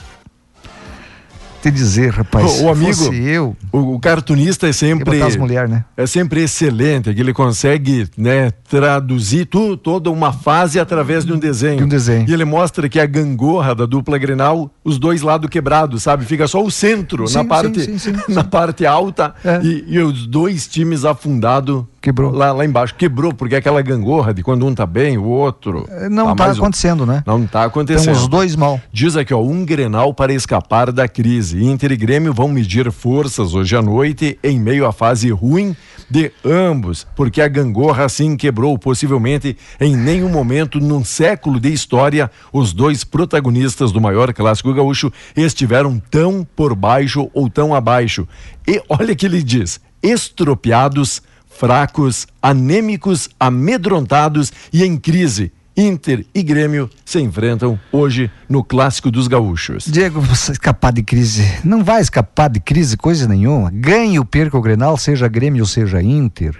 te 1.64 1.70
dizer, 1.70 2.10
rapaz. 2.10 2.60
O, 2.60 2.64
o 2.64 2.70
amigo, 2.70 3.14
eu, 3.14 3.56
o, 3.72 3.94
o, 3.94 4.00
cartunista 4.00 4.68
é 4.68 4.72
sempre 4.72 5.22
as 5.22 5.34
mulher, 5.34 5.66
né? 5.66 5.84
É 5.96 6.06
sempre 6.06 6.42
excelente, 6.42 7.14
que 7.14 7.20
ele 7.20 7.32
consegue, 7.32 8.06
né, 8.18 8.50
traduzir 8.68 9.46
tu, 9.46 9.74
toda 9.76 10.10
uma 10.10 10.32
fase 10.32 10.78
através 10.78 11.24
de 11.24 11.32
um 11.32 11.38
desenho. 11.38 11.78
De 11.78 11.84
um 11.84 11.88
desenho. 11.88 12.28
E 12.28 12.32
ele 12.32 12.44
mostra 12.44 12.86
que 12.88 13.00
a 13.00 13.06
gangorra 13.06 13.74
da 13.74 13.86
dupla 13.86 14.18
Grenal, 14.18 14.70
os 14.84 14.98
dois 14.98 15.22
lados 15.22 15.48
quebrados, 15.48 16.02
sabe? 16.02 16.24
Fica 16.24 16.46
só 16.46 16.62
o 16.62 16.70
centro 16.70 17.26
sim, 17.26 17.38
na 17.38 17.44
parte 17.44 17.80
sim, 17.80 17.98
sim, 17.98 18.12
na 18.28 18.44
parte 18.44 18.84
alta 18.84 19.34
é. 19.42 19.60
e, 19.62 19.84
e, 19.88 19.98
os 19.98 20.26
dois 20.26 20.68
times 20.68 21.04
afundados 21.04 21.84
Quebrou. 22.04 22.30
Lá, 22.30 22.52
lá 22.52 22.66
embaixo. 22.66 22.94
Quebrou, 22.94 23.32
porque 23.32 23.54
é 23.54 23.58
aquela 23.58 23.80
gangorra 23.80 24.34
de 24.34 24.42
quando 24.42 24.66
um 24.66 24.74
tá 24.74 24.84
bem, 24.84 25.16
o 25.16 25.24
outro. 25.24 25.86
É, 25.88 26.06
não 26.06 26.36
tá, 26.36 26.44
tá 26.44 26.52
acontecendo, 26.52 27.04
um. 27.04 27.06
né? 27.06 27.22
Não 27.26 27.46
tá 27.46 27.64
acontecendo. 27.64 28.10
Então, 28.10 28.22
os 28.22 28.28
dois 28.28 28.54
mal. 28.54 28.78
Diz 28.92 29.16
aqui, 29.16 29.32
ó, 29.32 29.40
um 29.40 29.64
Grenal 29.64 30.12
para 30.12 30.30
escapar 30.30 30.92
da 30.92 31.08
crise. 31.08 31.64
Inter 31.64 31.92
e 31.92 31.96
Grêmio 31.96 32.34
vão 32.34 32.48
medir 32.48 32.92
forças 32.92 33.54
hoje 33.54 33.74
à 33.74 33.80
noite 33.80 34.38
em 34.44 34.60
meio 34.60 34.84
à 34.84 34.92
fase 34.92 35.30
ruim 35.30 35.74
de 36.10 36.30
ambos, 36.44 37.06
porque 37.16 37.40
a 37.40 37.48
gangorra 37.48 38.04
assim 38.04 38.36
quebrou 38.36 38.78
possivelmente 38.78 39.56
em 39.80 39.96
nenhum 39.96 40.28
momento 40.28 40.78
num 40.78 41.02
século 41.02 41.58
de 41.58 41.72
história 41.72 42.30
os 42.52 42.74
dois 42.74 43.04
protagonistas 43.04 43.90
do 43.90 44.02
maior 44.02 44.30
clássico 44.34 44.73
gaúcho 44.74 45.12
estiveram 45.36 46.02
tão 46.10 46.46
por 46.56 46.74
baixo 46.74 47.30
ou 47.32 47.48
tão 47.48 47.74
abaixo. 47.74 48.28
E 48.66 48.82
olha 48.88 49.14
que 49.14 49.26
ele 49.26 49.42
diz: 49.42 49.80
estropiados 50.02 51.22
fracos, 51.48 52.26
anêmicos, 52.42 53.28
amedrontados 53.38 54.52
e 54.72 54.84
em 54.84 54.96
crise. 54.96 55.52
Inter 55.76 56.24
e 56.32 56.40
Grêmio 56.40 56.88
se 57.04 57.20
enfrentam 57.20 57.78
hoje 57.90 58.30
no 58.48 58.62
Clássico 58.62 59.10
dos 59.10 59.26
Gaúchos. 59.26 59.84
Diego, 59.86 60.20
você 60.20 60.52
escapar 60.52 60.92
de 60.92 61.02
crise. 61.02 61.42
Não 61.64 61.82
vai 61.82 62.00
escapar 62.00 62.48
de 62.48 62.60
crise 62.60 62.96
coisa 62.96 63.26
nenhuma. 63.26 63.72
Ganhe 63.72 64.18
ou 64.18 64.24
perca 64.24 64.56
o 64.56 64.62
Grenal, 64.62 64.96
seja 64.96 65.26
Grêmio 65.26 65.62
ou 65.62 65.66
seja 65.66 66.00
Inter. 66.00 66.56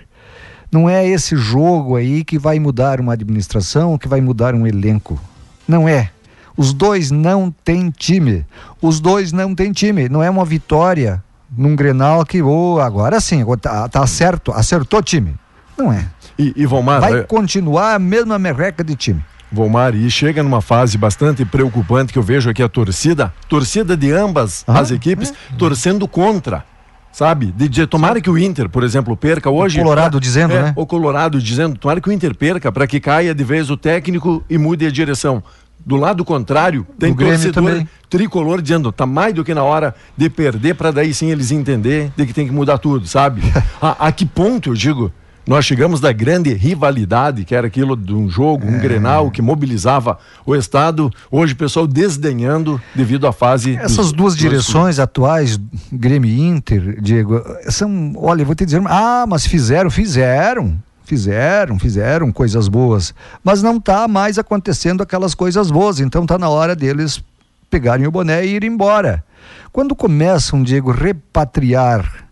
Não 0.70 0.90
é 0.90 1.06
esse 1.06 1.36
jogo 1.36 1.94
aí 1.94 2.24
que 2.24 2.36
vai 2.36 2.58
mudar 2.58 3.00
uma 3.00 3.12
administração, 3.12 3.96
que 3.96 4.08
vai 4.08 4.20
mudar 4.20 4.52
um 4.52 4.66
elenco. 4.66 5.20
Não 5.68 5.88
é. 5.88 6.10
Os 6.56 6.72
dois 6.72 7.10
não 7.10 7.52
têm 7.64 7.90
time. 7.90 8.46
Os 8.80 9.00
dois 9.00 9.32
não 9.32 9.54
têm 9.54 9.72
time. 9.72 10.08
Não 10.08 10.22
é 10.22 10.30
uma 10.30 10.44
vitória 10.44 11.22
num 11.56 11.76
Grenal 11.76 12.24
que, 12.24 12.42
oh, 12.42 12.80
agora 12.80 13.20
sim, 13.20 13.44
tá, 13.60 13.88
tá 13.88 14.06
certo, 14.06 14.52
acertou 14.52 15.02
time. 15.02 15.34
Não 15.76 15.92
é. 15.92 16.06
E, 16.38 16.52
e 16.56 16.66
Vomar, 16.66 17.00
Vai 17.00 17.20
é, 17.20 17.22
continuar 17.22 17.94
a 17.94 17.98
mesma 17.98 18.38
merreca 18.38 18.82
de 18.82 18.94
time. 18.96 19.24
Vomar, 19.50 19.94
e 19.94 20.10
chega 20.10 20.42
numa 20.42 20.60
fase 20.60 20.98
bastante 20.98 21.44
preocupante 21.44 22.12
que 22.12 22.18
eu 22.18 22.22
vejo 22.22 22.50
aqui 22.50 22.62
a 22.62 22.68
torcida, 22.68 23.32
torcida 23.48 23.96
de 23.96 24.10
ambas 24.10 24.64
Ah, 24.66 24.80
as 24.80 24.90
equipes, 24.90 25.32
torcendo 25.56 26.08
contra. 26.08 26.64
Sabe? 27.12 27.52
De, 27.52 27.68
de 27.68 27.86
tomara 27.86 28.20
que 28.20 28.28
o 28.28 28.36
Inter, 28.36 28.68
por 28.68 28.82
exemplo, 28.82 29.16
perca 29.16 29.48
hoje. 29.48 29.78
Colorado 29.78 30.18
dizendo, 30.18 30.52
é, 30.52 30.62
né? 30.62 30.72
O 30.74 30.84
Colorado 30.84 31.40
dizendo, 31.40 31.78
tomara 31.78 32.00
que 32.00 32.08
o 32.08 32.12
Inter 32.12 32.34
perca 32.34 32.72
para 32.72 32.88
que 32.88 32.98
caia 32.98 33.32
de 33.32 33.44
vez 33.44 33.70
o 33.70 33.76
técnico 33.76 34.42
e 34.50 34.58
mude 34.58 34.84
a 34.84 34.90
direção. 34.90 35.40
Do 35.86 35.96
lado 35.96 36.24
contrário, 36.24 36.86
tem 36.98 37.12
O 37.12 37.14
Grêmio 37.14 37.34
torcedor 37.36 37.64
também. 37.70 37.88
tricolor 38.08 38.62
dizendo, 38.62 38.90
tá 38.90 39.04
mais 39.04 39.34
do 39.34 39.44
que 39.44 39.52
na 39.54 39.62
hora 39.62 39.94
de 40.16 40.30
perder 40.30 40.74
para 40.74 40.90
daí 40.90 41.12
sim 41.12 41.30
eles 41.30 41.50
entender 41.50 42.10
de 42.16 42.24
que 42.26 42.32
tem 42.32 42.46
que 42.46 42.52
mudar 42.52 42.78
tudo, 42.78 43.06
sabe? 43.06 43.42
a, 43.82 44.06
a 44.08 44.12
que 44.12 44.24
ponto, 44.24 44.70
eu 44.70 44.74
digo, 44.74 45.12
nós 45.46 45.66
chegamos 45.66 46.00
da 46.00 46.10
grande 46.10 46.54
rivalidade, 46.54 47.44
que 47.44 47.54
era 47.54 47.66
aquilo 47.66 47.94
de 47.94 48.14
um 48.14 48.30
jogo, 48.30 48.66
É. 48.66 48.70
um 48.70 48.78
Grenal 48.78 49.30
que 49.30 49.42
mobilizava 49.42 50.18
o 50.46 50.54
Estado, 50.56 51.10
hoje 51.30 51.52
o 51.52 51.56
pessoal 51.56 51.86
desdenhando 51.86 52.80
devido 52.94 53.26
à 53.26 53.32
fase 53.32 53.76
Essas 53.76 54.06
dos- 54.06 54.12
duas 54.12 54.32
dos 54.32 54.40
direções 54.40 54.98
atuais, 54.98 55.60
Grêmio 55.92 56.30
e 56.30 56.40
Inter, 56.40 56.98
Diego, 56.98 57.42
são, 57.68 58.14
olha, 58.16 58.40
eu 58.40 58.46
vou 58.46 58.54
te 58.54 58.64
dizer, 58.64 58.80
ah, 58.86 59.26
mas 59.28 59.44
fizeram, 59.46 59.90
fizeram, 59.90 60.78
fizeram, 61.04 61.78
fizeram 61.78 62.32
coisas 62.32 62.68
boas, 62.68 63.14
mas 63.42 63.62
não 63.62 63.76
está 63.76 64.08
mais 64.08 64.38
acontecendo 64.38 65.02
aquelas 65.02 65.34
coisas 65.34 65.70
boas, 65.70 66.00
então 66.00 66.22
está 66.22 66.38
na 66.38 66.48
hora 66.48 66.74
deles 66.74 67.22
pegarem 67.70 68.06
o 68.06 68.10
boné 68.10 68.44
e 68.44 68.54
ir 68.54 68.64
embora. 68.64 69.24
Quando 69.72 69.94
começam, 69.94 70.62
Diego, 70.62 70.90
repatriar 70.90 72.26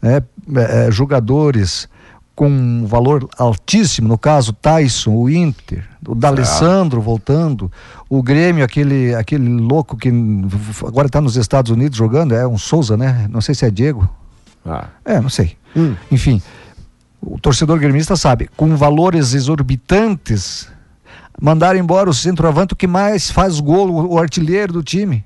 né, 0.00 0.22
eh, 0.54 0.86
eh, 0.86 0.90
jogadores 0.90 1.88
com 2.34 2.48
um 2.48 2.84
valor 2.84 3.26
altíssimo, 3.38 4.06
no 4.06 4.18
caso 4.18 4.52
Tyson, 4.52 5.14
o 5.14 5.30
Inter, 5.30 5.88
o 6.06 6.14
D'Alessandro 6.14 7.00
voltando, 7.00 7.72
o 8.10 8.22
Grêmio, 8.22 8.62
aquele, 8.62 9.14
aquele 9.14 9.48
louco 9.48 9.96
que 9.96 10.12
agora 10.86 11.06
está 11.06 11.18
nos 11.18 11.36
Estados 11.36 11.70
Unidos 11.70 11.96
jogando, 11.96 12.34
é 12.34 12.46
um 12.46 12.58
Souza, 12.58 12.94
né? 12.94 13.26
Não 13.30 13.40
sei 13.40 13.54
se 13.54 13.64
é 13.64 13.70
Diego. 13.70 14.06
Ah, 14.64 14.88
É, 15.04 15.18
não 15.18 15.30
sei. 15.30 15.56
Hum. 15.74 15.94
Enfim, 16.12 16.42
o 17.26 17.38
torcedor 17.40 17.78
gremista 17.78 18.14
sabe, 18.16 18.48
com 18.56 18.76
valores 18.76 19.34
exorbitantes, 19.34 20.68
mandar 21.40 21.76
embora 21.76 22.08
o 22.08 22.14
centroavante 22.14 22.76
que 22.76 22.86
mais 22.86 23.30
faz 23.30 23.58
gol, 23.60 23.90
o, 23.90 24.18
artilheiro 24.18 24.72
do 24.72 24.82
time. 24.82 25.24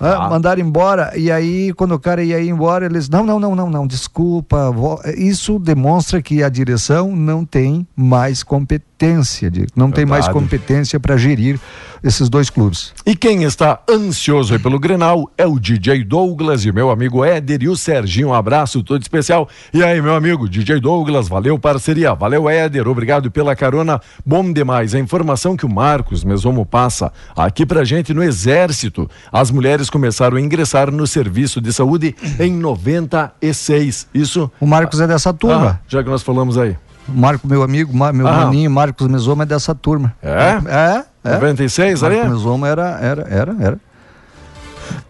Ah, 0.00 0.24
Ah. 0.24 0.30
Mandar 0.30 0.58
embora, 0.58 1.12
e 1.14 1.30
aí, 1.30 1.74
quando 1.74 1.92
o 1.92 2.00
cara 2.00 2.24
ia 2.24 2.42
embora, 2.42 2.86
eles. 2.86 3.06
Não, 3.10 3.24
não, 3.26 3.38
não, 3.38 3.54
não, 3.54 3.68
não, 3.68 3.86
desculpa. 3.86 4.70
vo-" 4.70 4.98
Isso 5.14 5.58
demonstra 5.58 6.22
que 6.22 6.42
a 6.42 6.48
direção 6.48 7.14
não 7.14 7.44
tem 7.44 7.86
mais 7.94 8.42
competência, 8.42 8.89
Diego, 9.06 9.66
não 9.74 9.90
tem 9.90 10.04
mais 10.04 10.26
Verdade. 10.26 10.44
competência 10.44 11.00
para 11.00 11.16
gerir 11.16 11.58
esses 12.02 12.28
dois 12.28 12.50
clubes. 12.50 12.92
E 13.06 13.14
quem 13.14 13.44
está 13.44 13.80
ansioso 13.88 14.58
pelo 14.60 14.78
Grenal 14.78 15.30
é 15.36 15.46
o 15.46 15.58
DJ 15.58 16.04
Douglas 16.04 16.64
e 16.64 16.70
o 16.70 16.74
meu 16.74 16.90
amigo 16.90 17.24
Éder 17.24 17.62
e 17.62 17.68
o 17.68 17.76
Serginho. 17.76 18.28
Um 18.28 18.34
abraço 18.34 18.82
todo 18.82 19.00
especial. 19.00 19.48
E 19.72 19.82
aí, 19.82 20.00
meu 20.00 20.14
amigo 20.14 20.48
DJ 20.48 20.80
Douglas, 20.80 21.28
valeu 21.28 21.58
parceria, 21.58 22.14
valeu 22.14 22.48
Éder, 22.48 22.88
obrigado 22.88 23.30
pela 23.30 23.56
carona. 23.56 24.00
Bom 24.24 24.52
demais 24.52 24.94
a 24.94 24.98
informação 24.98 25.56
que 25.56 25.66
o 25.66 25.68
Marcos 25.68 26.24
Mesomo 26.24 26.66
passa 26.66 27.12
aqui 27.36 27.64
pra 27.64 27.84
gente 27.84 28.12
no 28.12 28.22
Exército. 28.22 29.08
As 29.32 29.50
mulheres 29.50 29.88
começaram 29.90 30.36
a 30.36 30.40
ingressar 30.40 30.90
no 30.90 31.06
serviço 31.06 31.60
de 31.60 31.72
saúde 31.72 32.14
em 32.38 32.52
96. 32.52 34.08
Isso. 34.12 34.50
O 34.60 34.66
Marcos 34.66 35.00
é 35.00 35.06
dessa 35.06 35.32
turma. 35.32 35.80
Ah, 35.80 35.84
já 35.88 36.02
que 36.02 36.10
nós 36.10 36.22
falamos 36.22 36.58
aí. 36.58 36.76
Marco, 37.08 37.46
meu 37.48 37.62
amigo, 37.62 37.92
meu 38.12 38.26
Ah. 38.28 38.44
maninho, 38.44 38.70
Marcos 38.70 39.06
Mesoma 39.08 39.42
é 39.42 39.46
dessa 39.46 39.74
turma. 39.74 40.14
É? 40.22 40.58
É, 40.66 41.04
é. 41.24 41.34
96 41.34 42.02
ali? 42.02 42.16
Marco 42.16 42.30
Mesoma 42.32 42.68
era, 42.68 42.98
era, 43.00 43.26
era, 43.28 43.56
era. 43.60 43.78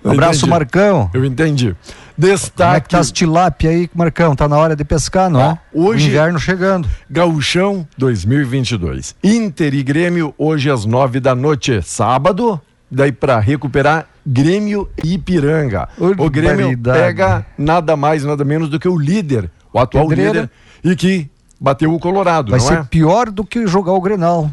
Eu 0.05 0.13
Abraço, 0.13 0.39
entendi. 0.41 0.51
Marcão. 0.51 1.11
Eu 1.13 1.25
entendi. 1.25 1.75
Como 1.75 2.27
é 2.27 2.35
que 2.35 2.41
Destaque. 2.43 2.89
tá 2.91 2.99
as 2.99 3.11
tilápia 3.11 3.71
aí, 3.71 3.89
Marcão? 3.95 4.35
Tá 4.37 4.47
na 4.47 4.57
hora 4.59 4.77
de 4.77 4.85
pescar, 4.85 5.31
não 5.31 5.41
é? 5.41 5.59
hoje- 5.73 6.07
O 6.07 6.11
inverno 6.11 6.39
chegando. 6.39 6.87
Gauchão 7.09 7.87
2022. 7.97 9.15
Inter 9.25 9.73
e 9.75 9.83
Grêmio 9.83 10.35
hoje 10.37 10.71
às 10.71 10.85
nove 10.85 11.19
da 11.19 11.35
noite. 11.35 11.81
Sábado, 11.83 12.61
daí 12.91 13.11
para 13.13 13.39
recuperar 13.41 14.07
Grêmio 14.27 14.89
e 15.03 15.15
Ipiranga. 15.15 15.89
O 15.99 16.29
Grêmio 16.29 16.77
pega 16.79 17.47
nada 17.57 17.97
mais, 17.97 18.23
nada 18.23 18.45
menos 18.45 18.69
do 18.69 18.79
que 18.79 18.89
o 18.89 18.99
líder, 18.99 19.51
o 19.73 19.79
atual 19.79 20.07
Pedreira. 20.07 20.33
líder, 20.33 20.51
e 20.85 20.95
que 20.97 21.31
bateu 21.61 21.93
o 21.95 21.99
Colorado, 22.01 22.51
Vai 22.51 22.59
não 22.61 22.67
ser 22.67 22.79
é? 22.79 22.83
pior 22.85 23.31
do 23.31 23.45
que 23.45 23.67
jogar 23.67 23.93
o 23.93 24.01
Grenal. 24.01 24.51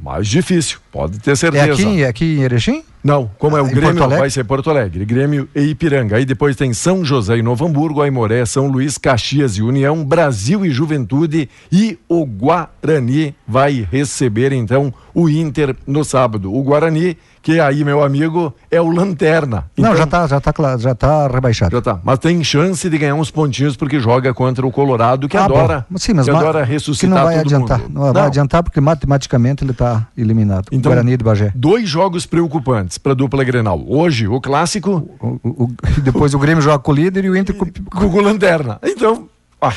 Mais 0.00 0.26
difícil, 0.26 0.78
pode 0.90 1.20
ter 1.20 1.30
É 1.30 1.36
certeza. 1.36 1.72
aqui, 1.74 2.02
é 2.02 2.08
aqui 2.08 2.24
em 2.38 2.42
Erechim? 2.42 2.82
Não, 3.04 3.30
como 3.38 3.56
é 3.56 3.60
Ah, 3.60 3.62
o 3.62 3.68
em 3.68 3.70
Grêmio, 3.70 4.08
vai 4.08 4.28
ser 4.30 4.42
Porto 4.44 4.68
Alegre, 4.68 5.04
Grêmio 5.04 5.48
e 5.54 5.60
Ipiranga. 5.62 6.16
Aí 6.16 6.24
depois 6.24 6.56
tem 6.56 6.72
São 6.72 7.04
José 7.04 7.36
e 7.36 7.42
Novo 7.42 7.64
Hamburgo, 7.66 8.02
Aimoré, 8.02 8.44
São 8.44 8.66
Luís, 8.66 8.98
Caxias 8.98 9.56
e 9.58 9.62
União, 9.62 10.04
Brasil 10.04 10.66
e 10.66 10.70
Juventude 10.70 11.48
e 11.70 11.96
o 12.08 12.24
Guarani 12.26 13.32
vai 13.46 13.86
receber 13.90 14.52
então 14.52 14.92
o 15.14 15.28
Inter 15.28 15.76
no 15.86 16.04
sábado. 16.04 16.52
O 16.52 16.62
Guarani, 16.64 17.16
que 17.42 17.58
aí, 17.58 17.84
meu 17.84 18.02
amigo, 18.04 18.54
é 18.70 18.80
o 18.80 18.88
Lanterna. 18.88 19.64
não, 19.76 19.90
Então, 19.90 19.96
já 19.96 20.06
tá, 20.06 20.26
já 20.28 20.40
tá, 20.40 20.52
já 20.78 20.94
tá 20.94 21.26
rebaixado. 21.26 21.72
Já 21.76 21.82
tá. 21.82 22.00
Mas 22.04 22.18
tem 22.20 22.42
chance 22.44 22.88
de 22.88 22.96
ganhar 22.96 23.14
uns 23.16 23.30
pontinhos 23.30 23.76
porque 23.76 23.98
joga 23.98 24.32
contra 24.32 24.64
o 24.66 24.70
Colorado, 24.70 25.28
que 25.28 25.36
Ah, 25.36 25.48
bom. 25.48 25.56
adora, 25.58 25.86
Sim, 25.96 26.14
mas 26.14 26.24
que 26.26 26.30
adora 26.30 26.64
que 26.64 26.70
ressuscitar 26.72 27.16
não 27.18 27.24
vai 27.24 27.38
adiantar. 27.38 27.78
mundo. 27.80 27.92
Não, 27.92 28.12
vai 28.12 28.26
adiantar 28.26 28.62
porque 28.62 28.80
matematicamente 28.80 29.64
ele 29.64 29.72
tá 29.72 30.06
eliminado. 30.16 30.66
Então, 30.70 30.90
Guarani 30.92 31.16
de 31.16 31.24
Bagé. 31.24 31.52
Dois 31.54 31.88
jogos 31.88 32.24
preocupantes 32.26 32.96
para 32.98 33.12
a 33.12 33.14
dupla 33.14 33.42
Grenal. 33.42 33.82
Hoje, 33.86 34.28
o 34.28 34.40
clássico 34.40 35.08
O- 35.20 35.40
o- 35.42 35.64
o- 35.64 36.00
depois 36.00 36.34
o 36.34 36.38
Grêmio 36.38 36.62
joga 36.62 36.78
com 36.78 36.92
o 36.92 36.94
líder 36.94 37.24
e 37.24 37.30
o 37.30 37.36
Inter 37.36 37.56
com, 37.56 37.66
com 37.66 38.04
o 38.06 38.20
Lanterna. 38.20 38.78
Então, 38.84 39.28
ah, 39.60 39.72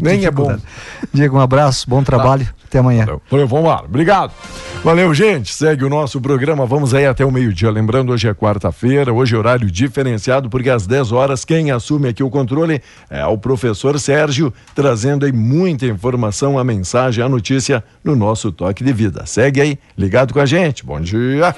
nem 0.00 0.24
é 0.24 0.30
bom. 0.30 0.56
Diego, 1.12 1.36
um 1.36 1.40
abraço, 1.40 1.88
bom 1.88 2.02
trabalho. 2.02 2.48
Até 2.64 2.78
amanhã. 2.78 3.04
Valeu, 3.04 3.22
Valeu, 3.30 3.48
vamos 3.48 3.68
lá. 3.68 3.82
Obrigado. 3.84 4.32
Valeu, 4.82 5.14
gente. 5.14 5.54
Segue 5.54 5.84
o 5.84 5.88
nosso 5.88 6.20
programa. 6.20 6.66
Vamos 6.66 6.92
aí 6.92 7.06
até 7.06 7.24
o 7.24 7.30
meio-dia. 7.30 7.70
Lembrando, 7.70 8.12
hoje 8.12 8.28
é 8.28 8.34
quarta-feira, 8.34 9.12
hoje 9.12 9.34
é 9.34 9.38
horário 9.38 9.70
diferenciado, 9.70 10.50
porque 10.50 10.68
às 10.68 10.86
10 10.86 11.12
horas 11.12 11.44
quem 11.44 11.70
assume 11.70 12.08
aqui 12.08 12.22
o 12.22 12.30
controle 12.30 12.82
é 13.08 13.24
o 13.26 13.38
professor 13.38 13.98
Sérgio, 14.00 14.52
trazendo 14.74 15.24
aí 15.24 15.32
muita 15.32 15.86
informação, 15.86 16.58
a 16.58 16.64
mensagem, 16.64 17.22
a 17.22 17.28
notícia 17.28 17.84
no 18.02 18.16
nosso 18.16 18.50
toque 18.50 18.82
de 18.82 18.92
vida. 18.92 19.24
Segue 19.26 19.60
aí, 19.60 19.78
ligado 19.96 20.34
com 20.34 20.40
a 20.40 20.46
gente. 20.46 20.84
Bom 20.84 21.00
dia. 21.00 21.52